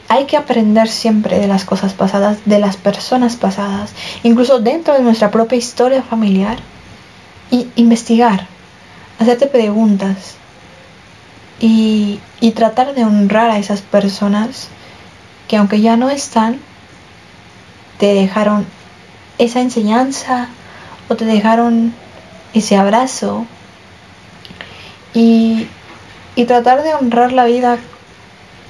[0.09, 5.03] hay que aprender siempre de las cosas pasadas, de las personas pasadas, incluso dentro de
[5.03, 6.59] nuestra propia historia familiar,
[7.51, 8.47] y investigar,
[9.19, 10.37] hacerte preguntas,
[11.61, 12.21] y,
[12.55, 14.69] tratar de honrar a esas personas
[15.47, 16.59] que aunque ya no están,
[17.99, 18.67] te dejaron
[19.39, 20.49] esa enseñanza
[21.09, 21.95] o te dejaron
[22.55, 23.47] ese abrazo
[25.15, 25.69] y,
[26.47, 27.79] tratar de honrar la vida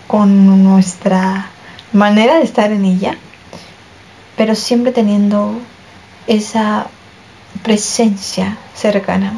[0.09, 1.47] con nuestra
[1.93, 3.17] manera de estar en ella,
[4.37, 5.61] pero siempre teniendo
[6.27, 6.89] esa
[7.63, 9.35] presencia cercana.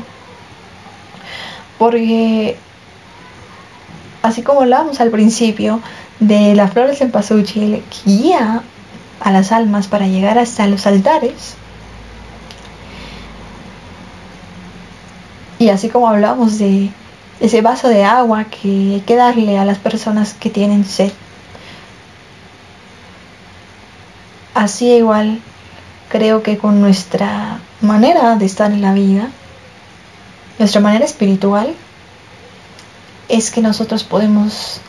[1.77, 2.57] Porque
[4.23, 5.81] así como hablábamos al principio
[6.21, 8.63] de las flores en pasuchil guía
[9.21, 11.55] a las almas para llegar hasta los altares.
[15.59, 16.91] Y así como hablamos de
[17.41, 21.13] ese vaso de agua que hay que darle a las personas que tienen sed.
[24.55, 25.41] Así igual
[26.09, 29.29] creo que con nuestra manera de estar en la vida,
[30.59, 31.75] nuestra manera espiritual,
[33.33, 34.83] es que nosotros podemos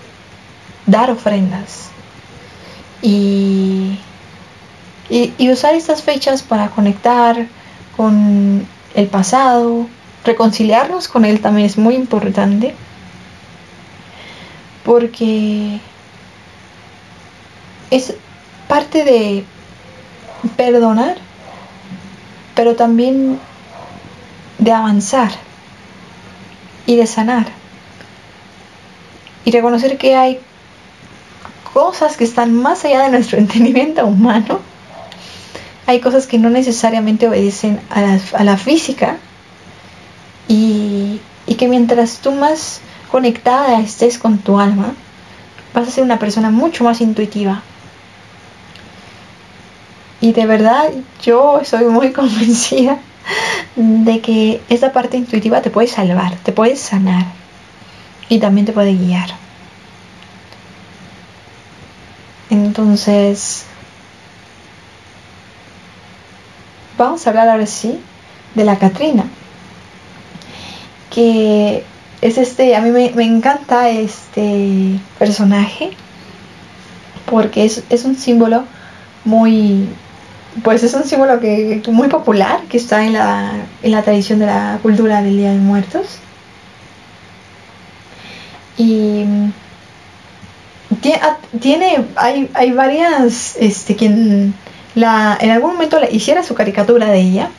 [0.85, 1.87] dar ofrendas
[3.01, 3.97] y,
[5.09, 7.47] y, usar estas fechas para conectar
[7.95, 9.87] con el pasado,
[10.25, 12.75] reconciliarnos con él también es muy importante
[14.83, 15.79] porque
[17.91, 18.13] es
[18.67, 19.45] parte de
[20.57, 21.15] perdonar,
[22.55, 23.39] pero también
[24.57, 25.31] de avanzar
[26.85, 27.62] y de sanar
[29.45, 30.39] y reconocer que hay
[31.73, 34.59] cosas que están más allá de nuestro entendimiento humano.
[35.85, 39.17] Hay cosas que no necesariamente obedecen a la, física
[40.47, 41.19] y,
[41.57, 44.93] que mientras tú más conectada estés con tu alma,
[45.73, 47.61] vas a ser una persona mucho más intuitiva.
[50.21, 50.89] Y de verdad
[51.21, 52.97] yo soy muy convencida
[53.75, 57.42] de que esa parte intuitiva te puede salvar, te puede sanar
[58.29, 59.29] y también te puede guiar.
[62.49, 63.65] Entonces,
[66.97, 67.99] vamos a hablar ahora sí
[68.55, 69.25] de la Catrina,
[71.09, 71.83] que
[72.21, 75.91] es este, a mí me, encanta este personaje
[77.25, 78.65] porque es, es, un símbolo
[79.25, 79.89] muy,
[80.63, 83.51] pues es un símbolo que, muy popular que está en la,
[83.81, 86.19] en la tradición de la cultura del Día de Muertos
[88.77, 89.25] y
[91.21, 94.53] ah, tiene, hay, hay varias, este, quien
[94.95, 97.49] la, en algún momento hiciera su caricatura de ella,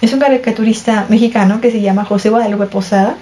[0.00, 3.16] es un caricaturista mexicano que se llama José Guadalupe Posada,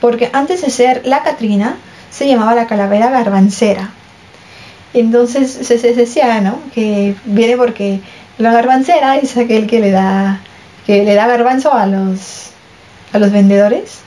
[0.00, 1.76] porque antes de ser la Catrina
[2.10, 3.90] se llamaba la calavera garbancera.
[4.94, 6.60] Entonces se, se decía, ¿no?
[6.74, 8.00] Que viene porque
[8.38, 10.40] la garbancera es aquel que le da
[10.86, 12.50] que le da garbanzo a los
[13.12, 14.00] a los vendedores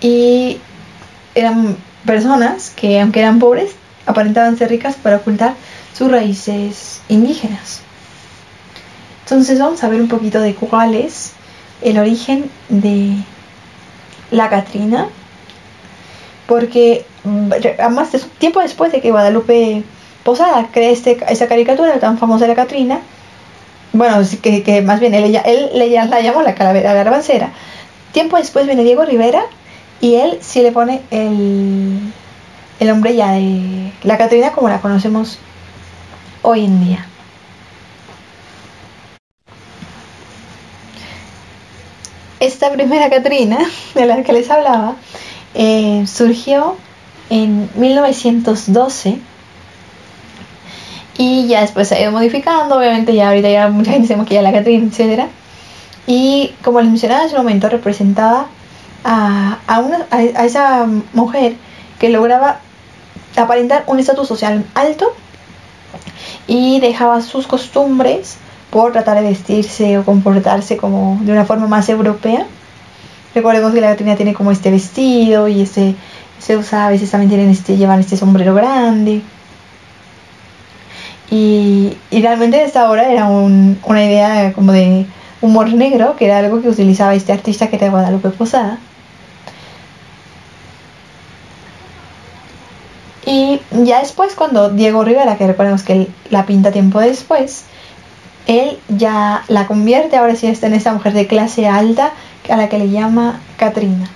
[0.00, 0.58] y
[1.34, 3.72] eran personas que aunque eran pobres
[4.06, 5.54] aparentaban ser ricas para ocultar
[5.96, 7.80] sus raíces indígenas.
[9.24, 11.32] Entonces vamos a ver un poquito de cuál es
[11.82, 13.16] el origen de
[14.30, 15.08] la Catrina,
[16.46, 19.82] porque mm, además tiempo después de que Guadalupe
[20.22, 23.00] Posada crea este, esa caricatura tan famosa de la Catrina,
[23.92, 27.50] bueno, que, que más bien él, él, la llamó la calavera garbancera.
[28.12, 29.44] Tiempo después viene Diego Rivera
[30.00, 32.12] y él sí le pone el,
[32.80, 35.38] el nombre ya de la Catrina como la conocemos
[36.42, 37.06] hoy en día.
[42.38, 43.58] Esta primera Catrina,
[43.94, 44.96] de la que les hablaba,
[45.54, 46.76] eh, surgió
[47.30, 49.18] en 1912
[51.18, 54.42] y ya después se ha ido modificando, obviamente ya ahorita ya mucha gente se maquilla
[54.42, 55.24] la Catrina, etc.
[56.06, 58.48] Y como les mencionaba en ese momento, representaba
[59.08, 61.54] a, a, una, a, esa mujer
[62.00, 62.58] que lograba
[63.36, 65.14] aparentar un estatus social alto
[66.48, 68.36] y dejaba sus costumbres
[68.70, 72.46] por tratar de vestirse o comportarse como de una forma más europea.
[73.32, 75.94] Recordemos que la Catrina tiene como este vestido y este
[76.40, 79.22] se usa a veces también tienen este llevan este sombrero grande.
[81.30, 85.06] Y, y realmente esta obra era un, una idea como de
[85.40, 88.78] humor negro, que era algo que utilizaba este artista que era Guadalupe Posada.
[93.26, 97.64] Y ya después, cuando Diego Rivera, que recordemos que él la pinta tiempo después,
[98.46, 102.12] él ya la convierte, ahora sí está en esta mujer de clase alta,
[102.48, 104.08] a la que le llama Katrina.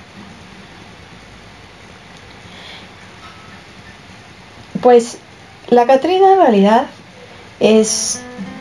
[4.80, 5.18] Pues
[5.68, 6.86] la Catrina en realidad
[7.58, 8.20] es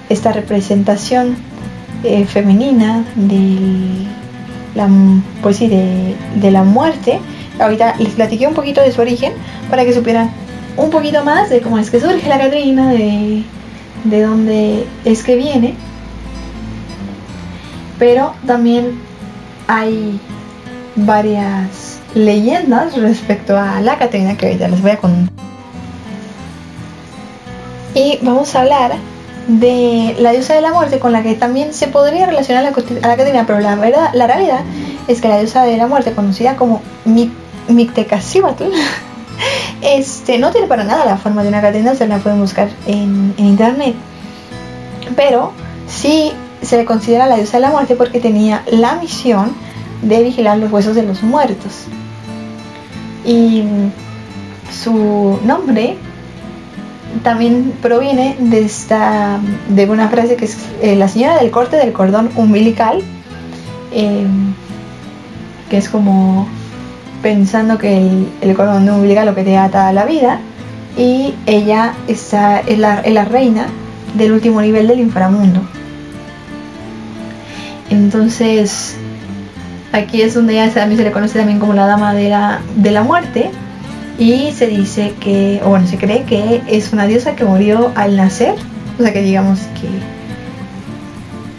[0.10, 1.38] esta representación
[2.04, 4.08] eh, femenina de
[4.74, 4.89] la,
[5.43, 7.20] pues sí, de, de la muerte.
[7.60, 9.34] Ahorita les platiqué un poquito de su origen
[9.70, 10.32] para que supieran
[10.78, 13.43] un poquito más de cómo es que surge la Catrina, de,
[14.05, 15.76] de dónde es que viene.
[17.97, 18.99] Pero también
[19.68, 20.20] hay
[20.95, 25.34] varias leyendas respecto a la Catrina que ahorita les voy a contar.
[27.93, 28.93] Y vamos a hablar
[29.47, 33.14] de la diosa de la muerte con la que también se podría relacionar a la,
[33.14, 34.60] a pero la verdad, la realidad
[35.07, 36.82] es que la diosa de la muerte, conocida como
[37.70, 38.66] Mictecacíbatl,
[39.82, 43.34] este, no tiene para nada la forma de una Catrina, se la pueden buscar en,
[43.38, 43.96] en internet.
[45.16, 45.54] Pero
[45.88, 49.54] sí se le considera la diosa de la muerte porque tenía la misión
[50.02, 51.86] de vigilar los huesos de los muertos.
[53.26, 53.64] Y
[54.72, 55.98] su nombre
[57.24, 61.92] también proviene de esta de una frase que es eh, la señora del corte del
[61.92, 63.02] cordón umbilical
[63.92, 64.28] eh,
[65.70, 66.48] que es como
[67.22, 70.40] pensando que el, el cordón umbilical lo que te ata a la vida.
[70.98, 73.68] Y ella está, es, la, es la reina
[74.16, 75.62] del último nivel del inframundo.
[77.90, 78.96] Entonces
[79.92, 82.92] aquí es donde ella también se le conoce también como la dama de la, de
[82.92, 83.52] la muerte.
[84.18, 88.18] Y se dice que, o bueno, se cree que es una diosa que murió al
[88.18, 88.56] nacer,
[89.00, 89.88] o sea que digamos que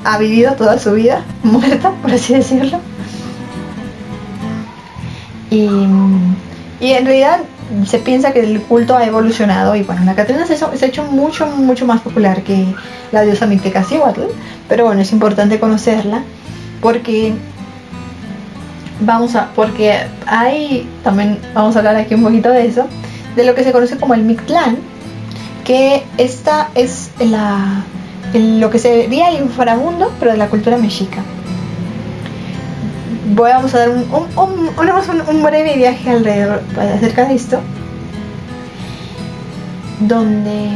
[0.05, 2.81] ha vivido toda su vida muerta, por así decirlo.
[5.51, 5.68] Y,
[6.80, 7.40] y en realidad
[7.86, 11.46] se piensa que el culto ha evolucionado y bueno, la Catrina se, ha hecho mucho,
[11.46, 12.66] mucho más popular que
[13.12, 14.22] la diosa Mictecacíhuatl,
[14.68, 16.22] pero bueno, es importante conocerla
[16.80, 17.34] porque
[19.01, 19.94] vamos a, porque
[20.26, 22.86] hay, también vamos a hablar aquí un poquito de eso,
[23.36, 24.78] de lo que se conoce como el Mictlán,
[25.64, 27.84] que esta es la,
[28.34, 31.22] lo que sería el inframundo, pero de la cultura mexica.
[33.33, 37.61] Voy, vamos a dar un, un, un, un breve viaje alrededor acerca de esto,
[40.01, 40.68] donde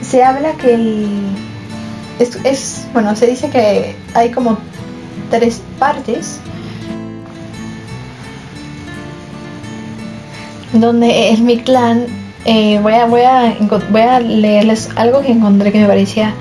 [0.00, 1.08] se habla que el,
[2.18, 4.58] es, es, bueno, se dice que hay como
[5.30, 6.40] tres partes
[10.72, 12.06] donde es mi clan
[12.44, 13.56] eh, voy, a, voy, a,
[13.90, 16.32] voy a leerles algo que encontré que me parecía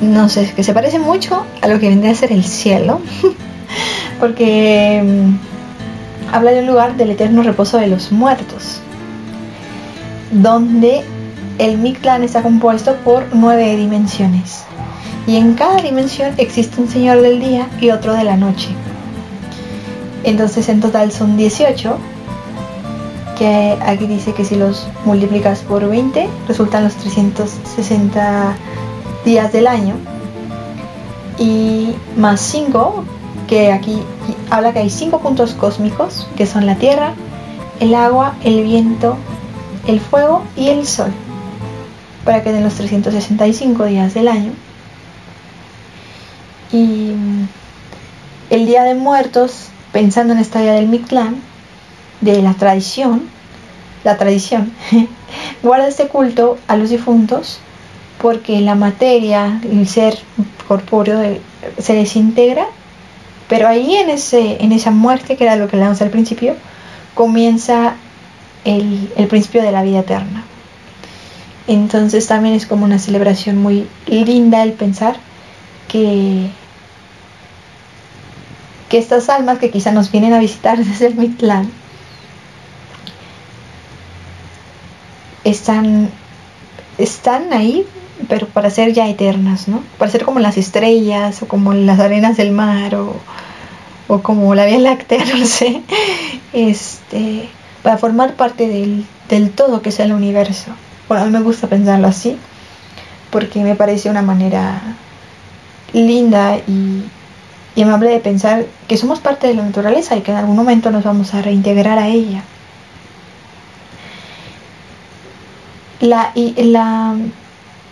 [0.00, 3.00] no sé, que se parece mucho a lo que vendría a ser el cielo
[4.20, 8.80] porque mm, habla de un lugar del eterno reposo de los muertos
[10.30, 11.02] donde
[11.58, 14.64] el Mictlán está compuesto por nueve dimensiones.
[15.26, 18.68] Y en cada dimensión existe un señor del día y otro de la noche.
[20.24, 21.98] Entonces en total son 18,
[23.38, 28.56] que aquí dice que si los multiplicas por 20 resultan los 360
[29.26, 29.96] días del año.
[31.38, 33.04] Y más 5,
[33.46, 34.02] que aquí
[34.48, 37.12] habla que hay 5 puntos cósmicos, que son la Tierra,
[37.80, 39.18] el agua, el viento,
[39.86, 41.12] el fuego y el sol,
[42.24, 44.52] para que den los 365 días del año.
[46.72, 47.12] Y
[48.48, 51.36] el Día de Muertos, pensando en esta idea del Mictlán,
[52.20, 53.28] de la tradición,
[54.04, 54.72] la tradición,
[55.62, 57.60] guarda este culto a los difuntos
[58.26, 60.18] porque la materia, el ser
[60.66, 61.38] corpóreo
[61.78, 62.66] se desintegra,
[63.48, 66.56] pero ahí en, ese, en esa muerte, que era lo que hablamos al principio,
[67.14, 67.94] comienza
[68.64, 70.42] el, el principio de la vida eterna.
[71.68, 75.14] Entonces también es como una celebración muy linda el pensar
[75.86, 76.50] que,
[78.88, 81.70] que estas almas que quizá nos vienen a visitar desde el Mictlán
[85.44, 86.10] están,
[86.98, 87.86] están ahí,
[88.28, 89.82] pero para ser ya eternas, ¿no?
[89.98, 93.16] Para ser como las estrellas o como las arenas del mar o,
[94.08, 95.82] o como la Vía Láctea, no sé.
[96.52, 97.48] Este,
[97.82, 100.72] para formar parte del, del todo que es el universo.
[101.08, 102.36] Bueno, a mí me gusta pensarlo así,
[103.30, 104.80] porque me parece una manera
[105.92, 107.04] linda y,
[107.76, 110.90] y amable de pensar que somos parte de la naturaleza y que en algún momento
[110.90, 112.42] nos vamos a reintegrar a ella.
[116.00, 117.14] La, y la,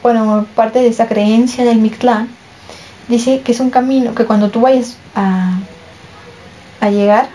[0.05, 2.29] bueno, parte de esa creencia del Mictlán
[3.09, 5.59] dice que es un camino que cuando tú vayas a,
[6.91, 7.31] llegar,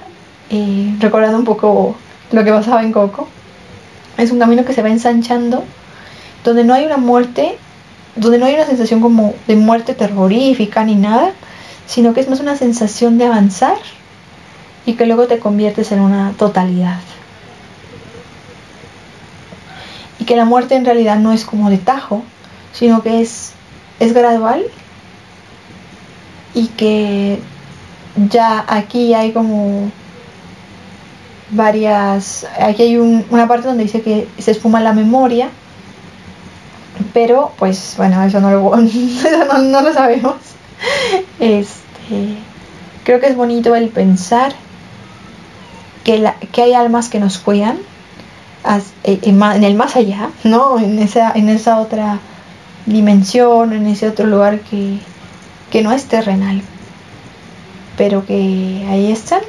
[0.52, 1.96] eh, recordando un poco
[2.32, 3.28] lo que pasaba en Coco,
[4.20, 5.64] es un camino que se va ensanchando,
[6.44, 7.58] donde no hay una muerte,
[8.16, 11.32] donde no hay una sensación como de muerte terrorífica ni nada,
[11.88, 13.78] sino que es más una sensación de avanzar
[14.86, 17.00] y que luego te conviertes en una totalidad.
[20.20, 22.24] Y que la muerte en realidad no es como de tajo,
[22.74, 23.54] sino que es,
[24.00, 24.64] es gradual
[26.54, 27.40] y que
[28.30, 29.92] ya aquí hay como
[31.52, 35.50] varias, aquí hay una parte donde dice que se espuma la memoria,
[37.14, 38.76] pero pues bueno, eso no lo,
[39.62, 40.36] no, lo sabemos.
[41.40, 42.38] Este,
[43.04, 44.54] creo que es bonito el pensar
[46.04, 47.78] que, la, que hay almas que nos cuidan
[49.04, 50.80] eh, en el más allá, ¿no?
[50.80, 52.20] En esa, en esa otra
[52.90, 55.00] dimensión, en ese otro lugar que,
[55.72, 56.62] que no es terrenal,
[57.98, 59.42] pero que ahí están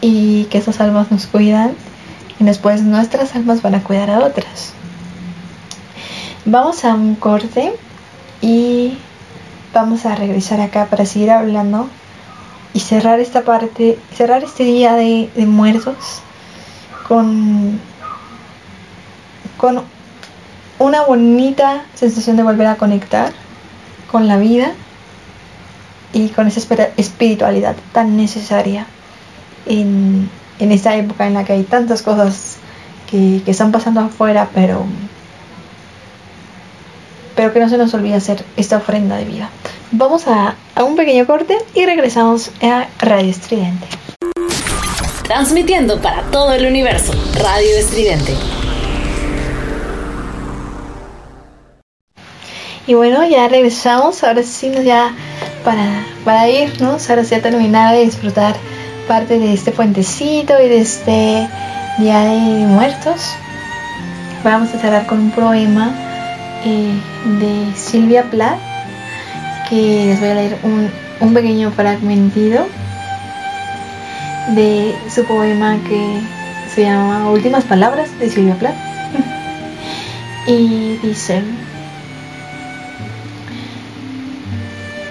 [0.00, 1.72] y que esas almas nos cuidan
[2.38, 4.72] y después nuestras almas van a cuidar a otras.
[6.44, 7.72] Vamos a un corte
[8.40, 8.98] y
[9.72, 11.88] vamos a regresar acá para seguir hablando
[12.74, 16.20] y cerrar esta parte, cerrar este día de, de muertos
[17.08, 17.80] con
[19.56, 19.82] con
[20.78, 23.32] una bonita sensación de volver a conectar
[24.10, 24.72] con la vida
[26.12, 26.60] y con esa
[26.96, 28.86] espiritualidad tan necesaria
[29.66, 32.56] en, en esta época en la que hay tantas cosas
[33.10, 34.86] que, que, están pasando afuera, pero,
[37.34, 39.50] pero que no se nos olvide hacer esta ofrenda de vida.
[39.90, 43.86] Vamos a, a un pequeño corte y regresamos a Radio Estridente.
[45.24, 48.34] Transmitiendo para todo el universo, Radio Estridente.
[52.86, 55.14] Y bueno, ya regresamos, ahora sí ya
[55.64, 58.54] para, para irnos, ahora sí a terminar de disfrutar
[59.08, 61.48] parte de este puentecito y de este
[61.98, 63.22] Día de Muertos.
[64.42, 65.94] Vamos a cerrar con un poema
[66.66, 66.92] eh,
[67.40, 68.58] de Silvia Plath,
[69.70, 72.66] que les voy a leer un, un pequeño fragmentito
[74.48, 76.20] de su poema que
[76.74, 78.76] se llama Últimas Palabras de Silvia Plath.
[80.46, 81.42] y dice...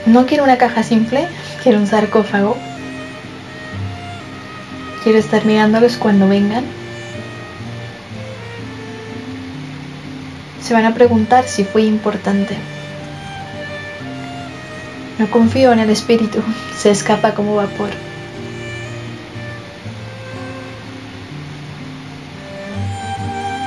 [0.05, 1.27] No quiero una caja simple,
[1.61, 2.57] quiero un sarcófago.
[5.03, 6.65] Quiero estar mirándolos cuando vengan.
[10.61, 12.57] Se van a preguntar si fui importante.
[15.19, 16.41] No confío en el espíritu,
[16.77, 17.91] se escapa como vapor.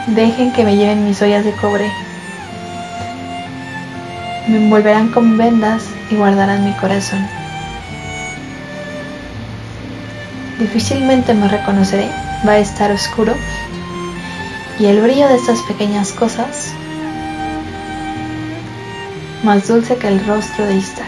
[0.09, 1.91] Dejen que me lleven mis ollas de cobre.
[4.49, 7.27] Me envolverán con vendas y guardarán mi corazón.
[10.59, 12.09] Difícilmente me reconoceré,
[12.47, 13.35] va a estar oscuro
[14.79, 16.73] y el brillo de estas pequeñas cosas
[19.43, 21.07] más dulce que el rostro de Istar.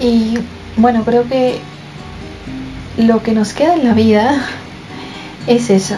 [0.00, 0.38] Y
[0.76, 1.60] bueno, creo que
[2.96, 4.40] lo que nos queda en la vida
[5.46, 5.96] es eso,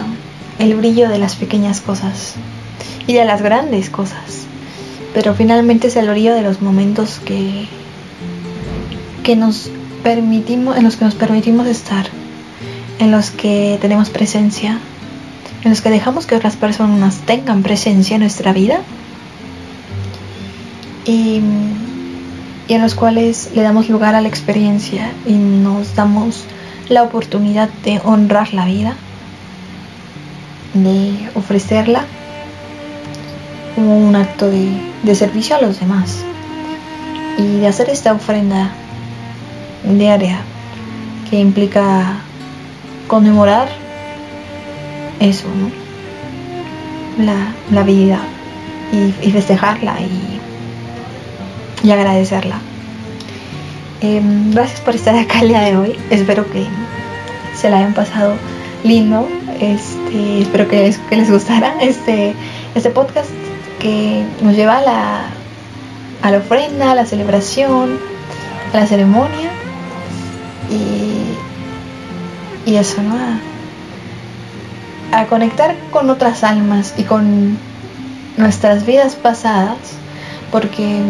[0.59, 2.33] el brillo de las pequeñas cosas
[3.07, 4.40] y de las grandes cosas.
[5.13, 7.67] Pero finalmente es el brillo de los momentos que,
[9.23, 9.69] que nos
[10.03, 12.07] permitimos, en los que nos permitimos estar,
[12.99, 14.79] en los que tenemos presencia,
[15.63, 18.79] en los que dejamos que otras personas tengan presencia en nuestra vida
[21.05, 21.41] y,
[22.67, 26.45] y en los cuales le damos lugar a la experiencia y nos damos
[26.89, 28.95] la oportunidad de honrar la vida
[30.73, 32.05] de ofrecerla
[33.81, 36.19] como un acto de, servicio a los demás
[37.39, 38.69] y de hacer esta ofrenda
[39.83, 40.37] diaria
[41.29, 42.17] que implica
[43.07, 43.69] conmemorar
[45.19, 45.47] eso.
[47.17, 48.19] La, vida
[48.93, 50.39] y, festejarla y,
[51.87, 52.59] y agradecerla.
[54.01, 54.21] Eh,
[54.51, 55.95] gracias por estar acá el día de hoy.
[56.11, 56.67] Espero que
[57.55, 58.35] se la hayan pasado
[58.83, 59.27] lindo.
[59.59, 62.33] Este, espero que les, que les gustara este,
[62.75, 63.29] este podcast
[63.81, 65.21] que nos lleva a la,
[66.21, 67.97] a la ofrenda, a la celebración,
[68.73, 69.49] a la ceremonia
[70.69, 73.15] y, y eso, ¿no?
[75.11, 77.57] A, a conectar con otras almas y con
[78.37, 79.77] nuestras vidas pasadas,
[80.51, 81.01] porque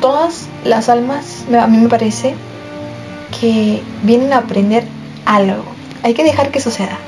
[0.00, 2.34] todas las almas, a mí me parece,
[3.40, 4.84] que vienen a aprender
[5.24, 5.64] algo.
[6.02, 6.98] Hay que dejar que suceda.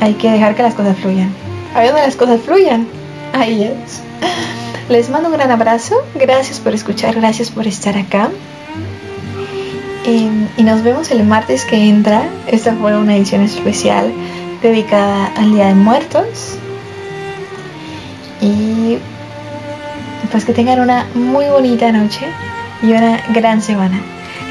[0.00, 1.30] Hay que dejar que las cosas fluyan.
[1.74, 2.86] Ahí donde las cosas fluyan,
[3.32, 4.02] ahí es.
[4.88, 5.96] Les mando un gran abrazo.
[6.14, 8.30] Gracias por escuchar, gracias por estar acá.
[10.06, 12.28] Eh, y nos vemos el martes que entra.
[12.46, 14.12] Esta fue una edición especial
[14.62, 16.58] dedicada al Día de Muertos.
[18.40, 18.98] Y
[20.30, 22.26] pues que tengan una muy bonita noche
[22.82, 24.00] y una gran semana.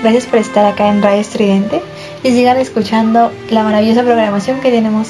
[0.01, 1.81] Gracias por estar acá en Radio Estridente
[2.23, 5.09] y sigan escuchando la maravillosa programación que tenemos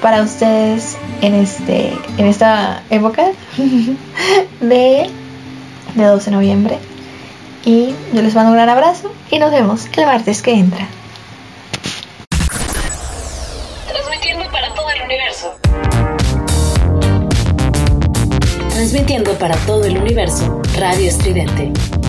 [0.00, 3.32] para ustedes en este en esta época
[4.60, 5.10] de,
[5.94, 6.78] de 12 de noviembre.
[7.64, 10.88] Y yo les mando un gran abrazo y nos vemos el martes que entra.
[13.86, 15.54] Transmitiendo para todo el universo.
[18.70, 22.01] Transmitiendo para todo el universo, Radio Estridente.